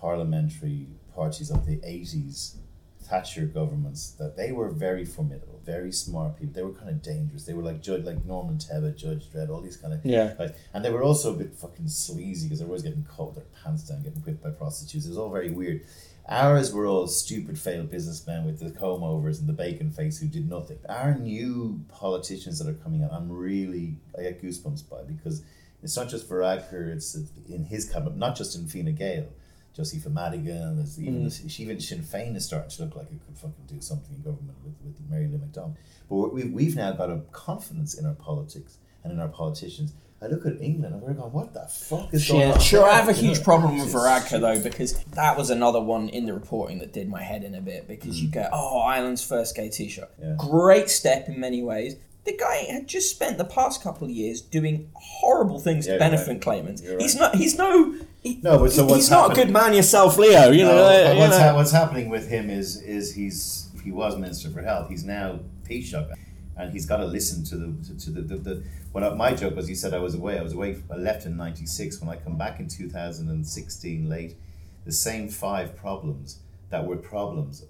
[0.00, 2.54] parliamentary parties of the 80s,
[3.02, 6.52] Thatcher governments, that they were very formidable, very smart people.
[6.54, 7.44] They were kind of dangerous.
[7.44, 10.34] They were like Judge, like Norman Tebbit, Judge Dredd, all these kind of Yeah.
[10.36, 10.52] guys.
[10.74, 13.36] And they were also a bit fucking sleazy because they were always getting caught with
[13.36, 15.06] their pants down, getting whipped by prostitutes.
[15.06, 15.80] It was all very weird.
[16.28, 20.26] Ours were all stupid, failed businessmen with the comb overs and the bacon face who
[20.28, 20.78] did nothing.
[20.88, 25.42] Our new politicians that are coming out, I'm really, I get goosebumps by because
[25.82, 27.16] it's not just Varadkar, it's
[27.48, 29.28] in his cabinet, not just in Fine Gael.
[29.74, 31.60] Josepha Madigan, there's even, Mm.
[31.60, 34.58] even Sinn Féin is starting to look like it could fucking do something in government
[34.64, 35.76] with, with Mary Lou McDonald.
[36.10, 39.92] But we've, we've now got a confidence in our politics and in our politicians.
[40.20, 42.60] I look at England and we're going, what the fuck is going Yeah, on?
[42.60, 42.84] sure.
[42.84, 46.34] I have a huge problem with Varadkar though because that was another one in the
[46.34, 48.32] reporting that did my head in a bit because you mm.
[48.34, 50.34] go, "Oh, Ireland's first gay Taoiseach, Yeah.
[50.36, 51.94] great step in many ways."
[52.24, 55.98] The guy had just spent the past couple of years doing horrible things Yeah, to
[56.00, 56.40] benefit right.
[56.42, 56.82] claimants.
[56.82, 57.36] You're He's not.
[57.36, 57.94] He's no.
[58.22, 60.50] He, No, but so what's he's not a good man yourself, Leo.
[60.50, 60.76] You know.
[60.76, 61.42] No, but you what's, know.
[61.44, 64.88] ha- what's happening with him is is he's he was minister for health.
[64.90, 65.38] He's now
[65.68, 66.12] Taoiseach,
[66.58, 69.32] and he's got to listen to the to, to the, the, the what I- my
[69.34, 69.68] joke was.
[69.68, 70.38] He said I was away.
[70.38, 70.76] I was away.
[70.90, 72.00] I left in '96.
[72.00, 74.36] When I come back in 2016 late,
[74.84, 76.38] the same five problems
[76.70, 77.64] that were problems.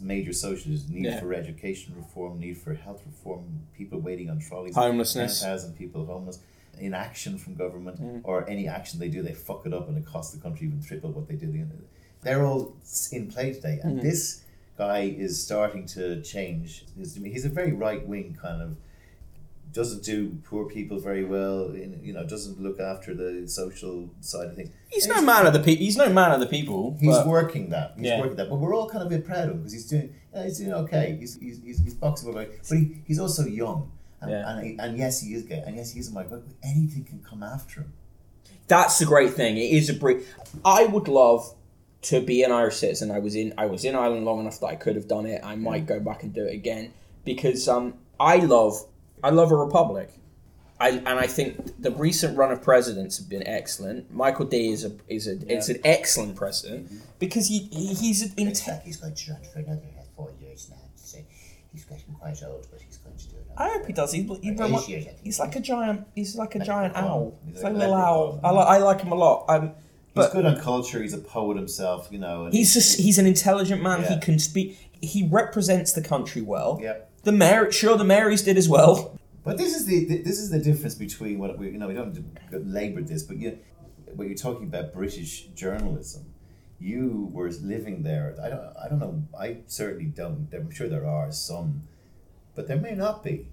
[0.00, 1.18] Major social issues, need Yeah.
[1.18, 5.40] for education reform, need for health reform, people waiting on trolleys, Homelessness.
[5.40, 6.38] 10,000 people homeless,
[6.78, 8.20] inaction from government, Mm.
[8.22, 10.80] or any action they do, they fuck it up and it costs the country even
[10.80, 11.52] triple what they did.
[11.52, 11.66] the-
[12.22, 12.76] They're all
[13.10, 14.06] in play today, and Mm-hmm.
[14.08, 14.42] this
[14.84, 16.84] guy is starting to change.
[16.96, 18.76] He's, he's a very right wing kind of.
[19.72, 20.18] Doesn't do
[20.48, 21.58] poor people very well.
[21.82, 24.70] in- You know, doesn't look after the social side of things.
[24.94, 25.84] He's no man of the people.
[25.84, 26.96] He's no man of the people.
[26.98, 27.88] He's working that.
[27.96, 28.20] He's Yeah.
[28.22, 28.48] working that.
[28.50, 30.08] But we're all kind of a bit proud of him because he's doing.
[30.34, 31.16] Yeah, he's doing okay.
[31.20, 33.80] He's he's, he's, he's boxing away, but he, he's also young.
[34.22, 34.48] And, Yeah.
[34.50, 35.62] and, he- and yes, he is gay.
[35.66, 36.42] And yes, he is a migrant.
[36.48, 37.92] But anything can come after him.
[38.66, 39.56] That's the great thing.
[39.56, 40.14] It is a bri
[40.64, 41.42] I would love
[42.02, 43.10] to be an Irish citizen.
[43.10, 45.42] I was in I was in Ireland long enough that I could have done it.
[45.44, 46.92] I might go back and do it again
[47.24, 48.84] because um I love
[49.22, 50.10] I love a republic.
[50.82, 54.10] I, and I think the recent run of presidents have been excellent.
[54.14, 58.32] Michael D is a is a is an excellent president because he, he he's an
[58.46, 60.76] Looks inte- like he's going to run for another uh, four years now.
[60.96, 61.18] So
[61.70, 63.46] he's getting quite old, but he's going to do it.
[63.58, 64.10] I hope he does.
[64.12, 65.18] He, he Or remi- eight years, I think.
[65.22, 66.06] he's like a giant.
[66.14, 67.38] He's like a Like giant owl.
[67.46, 68.40] He's like a little owl.
[68.42, 69.44] I, li- I like him a lot.
[69.50, 69.72] Um,
[70.14, 71.00] He's but good on culture.
[71.00, 72.44] He's a poet himself, you know.
[72.44, 74.02] And He's just, he's an intelligent man.
[74.02, 74.76] He can speak.
[75.00, 76.80] He represents the country well.
[76.82, 76.98] Yeah.
[77.22, 79.18] The mayor, sure, the Marys did as well.
[79.44, 82.14] But this is the this is the difference between what we you know we don't
[82.14, 83.58] have to labour this, but you
[84.14, 86.34] when you're talking about British journalism,
[86.78, 88.36] you were living there.
[88.42, 89.22] I don't I don't know.
[89.38, 90.48] I certainly don't.
[90.52, 91.84] I'm sure there are some,
[92.54, 93.48] but there may not be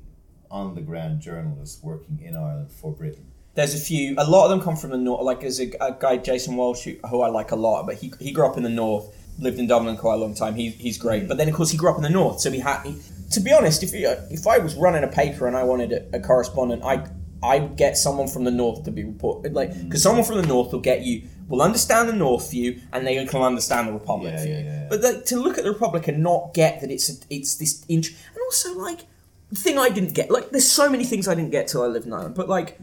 [0.52, 3.32] on the ground journalists working in Ireland for Britain.
[3.58, 4.14] There's a few.
[4.20, 5.24] A lot of them come from the north.
[5.24, 8.14] Like there's a, a guy, Jason Walsh, who, who I like a lot, but he,
[8.20, 9.06] he grew up in the north,
[9.40, 10.54] lived in Dublin quite a long time.
[10.56, 11.28] He, he's great.
[11.28, 12.84] But then of course he grew up in the north, so he had.
[12.84, 12.96] He,
[13.32, 16.18] to be honest, if you, if I was running a paper and I wanted a,
[16.18, 17.08] a correspondent, I
[17.44, 20.72] I'd get someone from the north to be reported, like because someone from the north
[20.72, 24.44] will get you will understand the north view and they can understand the republic Yeah,
[24.44, 24.54] view.
[24.54, 24.88] yeah, yeah, yeah.
[24.90, 27.86] But like, to look at the republic and not get that it's a, it's this
[27.88, 29.02] int- and also like
[29.50, 31.88] the thing I didn't get like there's so many things I didn't get till I
[31.88, 32.78] lived in Ireland, but like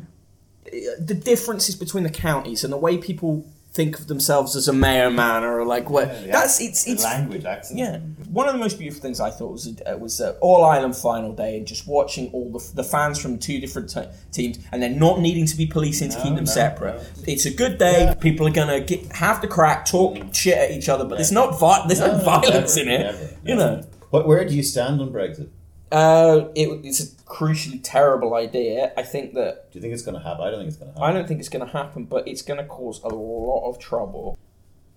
[0.98, 5.10] the differences between the counties and the way people think of themselves as a Mayo
[5.10, 7.76] man or like what yeah, that's it's it's language accent.
[7.76, 7.98] yeah
[8.30, 11.32] one of the most beautiful things I thought was uh, was uh, all Ireland final
[11.32, 14.96] day and just watching all the, the fans from two different te- teams and then
[15.00, 16.96] not needing to be policing to No, keep them no, separate.
[17.02, 17.24] no.
[17.26, 18.04] It's a good day.
[18.04, 18.14] Yeah.
[18.14, 21.58] People are gonna get, have the crack, talk shit at each other, but there's not
[21.58, 23.04] vi- there's no, violence never, in it.
[23.04, 23.82] never, you know.
[24.10, 24.26] What?
[24.28, 25.48] Where do you stand on Brexit?
[25.92, 28.92] Uh, it, it's a crucially terrible idea.
[28.96, 30.44] I think that Do you think it's going to happen?
[30.46, 31.10] I don't think it's going to happen.
[31.10, 33.78] I don't think it's going to happen, but it's going to cause a lot of
[33.78, 34.38] trouble.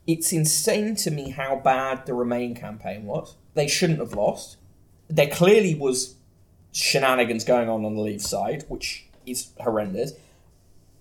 [0.06, 3.36] It's insane to me how bad the Remain campaign was.
[3.56, 4.58] They shouldn't have lost.
[5.10, 6.16] There clearly was
[6.72, 10.14] shenanigans going on on the Leave side, which is horrendous.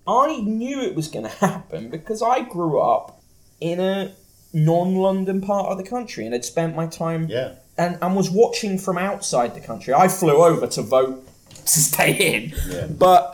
[0.07, 3.21] I knew it was going to happen because I grew up
[3.61, 4.13] in a
[4.53, 7.55] non-London part of the country and had spent my time Yeah.
[7.77, 9.93] and, and was watching from outside the country.
[9.93, 11.26] I flew over to vote
[11.73, 12.87] to stay in, Yeah.
[12.87, 13.33] but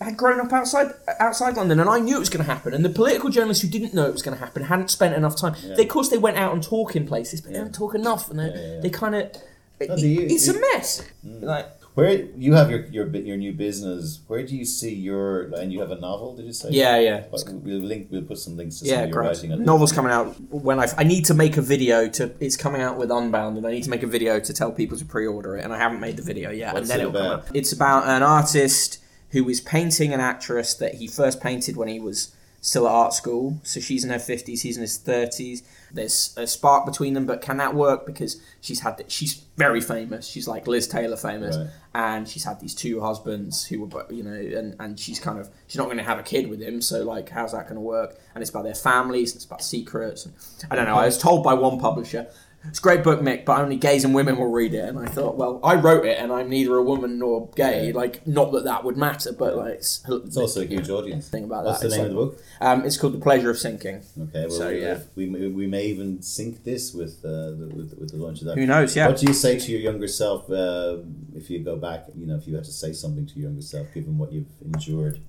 [0.00, 0.88] I had grown up outside
[1.20, 2.74] outside London, and I knew it was going to happen.
[2.74, 5.36] And the political journalists who didn't know it was going to happen hadn't spent enough
[5.36, 5.54] time.
[5.76, 8.28] They, of course, they went out and talk in places, but they don't talk enough,
[8.30, 8.80] and they, Yeah, yeah, yeah.
[8.80, 9.32] they kind of.
[9.78, 11.04] The- it's a mess.
[11.26, 11.42] Mm.
[11.42, 14.20] Like Where you have your your your new business?
[14.26, 16.34] Where do you see your and you have a novel?
[16.34, 16.70] Did you say?
[16.70, 17.24] Yeah, yeah.
[17.30, 18.08] We'll link.
[18.10, 19.62] We'll put some links to some of your writing.
[19.62, 20.86] Novel's coming out when I.
[20.96, 22.32] I need to make a video to.
[22.40, 24.96] It's coming out with Unbound, and I need to make a video to tell people
[24.96, 26.72] to pre-order it, and I haven't made the video yet.
[26.72, 27.46] What's and then it it'll come out.
[27.54, 28.98] It's about an artist
[29.32, 33.12] who is painting an actress that he first painted when he was still at art
[33.12, 33.60] school.
[33.64, 35.62] So she's in her fifties, he's in his thirties.
[35.94, 38.06] There's a spark between them, but can that work?
[38.06, 39.04] Because she's had.
[39.08, 40.26] She's very famous.
[40.26, 41.66] She's like Liz Taylor famous Right.
[41.94, 45.50] and she's had these two husbands who were you know and, and she's kind of
[45.66, 47.80] she's not going to have a kid with him so like how's that going to
[47.82, 50.34] work and it's about their families And it's about secrets and,
[50.70, 52.26] i don't know i was told by one publisher
[52.68, 55.06] it's a great book Mic but only gays and women will read it and i
[55.06, 57.94] thought well i wrote it and i'm neither a woman nor gay Yeah.
[57.96, 61.28] like not that that would matter but like it's, It's also a huge audience.
[61.28, 62.42] thing about What's that the It's name of the book?
[62.60, 64.98] um, it's called the pleasure of sinking Okay, well, So, we, yeah.
[65.16, 68.46] we, may- we may even sync this with, uh, the, with with the launch of
[68.46, 68.56] that.
[68.58, 70.98] who knows yeah What do you say to your younger self uh,
[71.34, 72.00] if you go back?
[72.16, 74.46] You know, if you had to say something to your younger self, given what you've
[74.64, 75.20] endured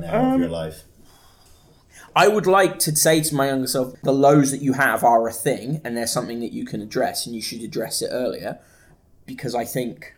[0.00, 0.84] now Um, of your life.
[2.16, 5.26] I would like to say to my younger self, the lows that you have are
[5.28, 8.58] a thing, and they're something that you can address, and you should address it earlier,
[9.26, 10.14] because I think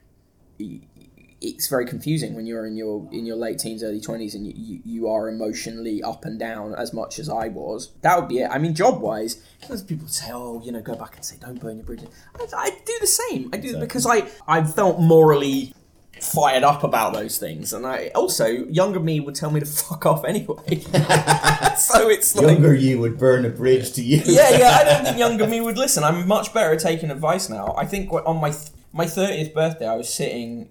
[1.42, 4.52] it's very confusing when you're in your in your late teens, early twenties, and you,
[4.56, 7.92] you, you are emotionally up and down as much as I was.
[8.02, 8.50] That would be it.
[8.50, 9.42] I mean, job wise,
[9.86, 12.08] people say, "Oh, you know, go back and say, don't burn your bridges."
[12.38, 13.48] I, I do the same.
[13.52, 13.80] I do Exactly.
[13.80, 15.74] because I I felt morally
[16.22, 20.06] fired up about those things, and I also younger me would tell me to fuck
[20.06, 20.80] off anyway.
[21.76, 24.22] so it's like Younger you would burn a bridge to you.
[24.26, 24.78] yeah, yeah.
[24.80, 26.04] I don't think younger me would listen.
[26.04, 27.74] I'm much better at taking advice now.
[27.76, 30.68] I think on my th- my thirtieth birthday, I was sitting.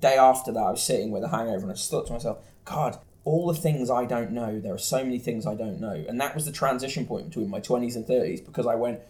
[0.00, 2.38] Day after that, I was sitting with a hangover, and I just thought to myself,
[2.64, 4.58] "God, all the things I don't know.
[4.58, 7.48] There are so many things I don't know." And that was the transition point between
[7.48, 9.00] my twenties and thirties because I went.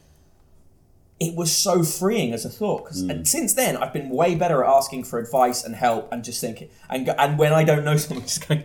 [1.28, 3.26] It was so freeing as a thought, 'cause- and mm.
[3.26, 6.68] since then I've been way better at asking for advice and help, and just thinking,
[6.90, 8.64] and and when I don't know something, just going,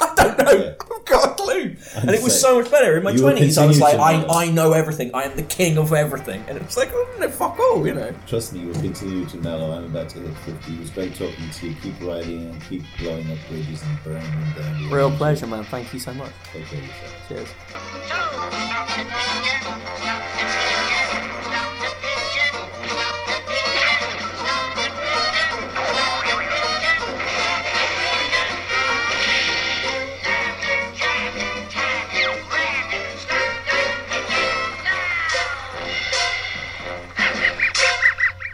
[0.00, 0.72] I don't know, Yeah.
[0.96, 3.58] I've got a clue, and it was say, so much better in my twenties.
[3.58, 4.26] I was like, to know.
[4.28, 5.10] I, I know everything.
[5.14, 7.94] I am the king of everything, and it was like, oh no, fuck all, you
[7.94, 8.12] know.
[8.26, 9.70] Trust me, you will continue to mellow.
[9.72, 10.72] I'm about to hit 50.
[10.74, 11.76] It was great talking to you.
[11.82, 14.90] Keep writing and keep blowing up bridges and burning them down.
[14.90, 15.64] Real pleasure, man.
[15.64, 16.32] Thank you so much.
[16.52, 17.28] Take care yourself.
[17.28, 17.48] Cheers.
[17.48, 19.04] So, Dr.
[19.04, 20.85] Danger,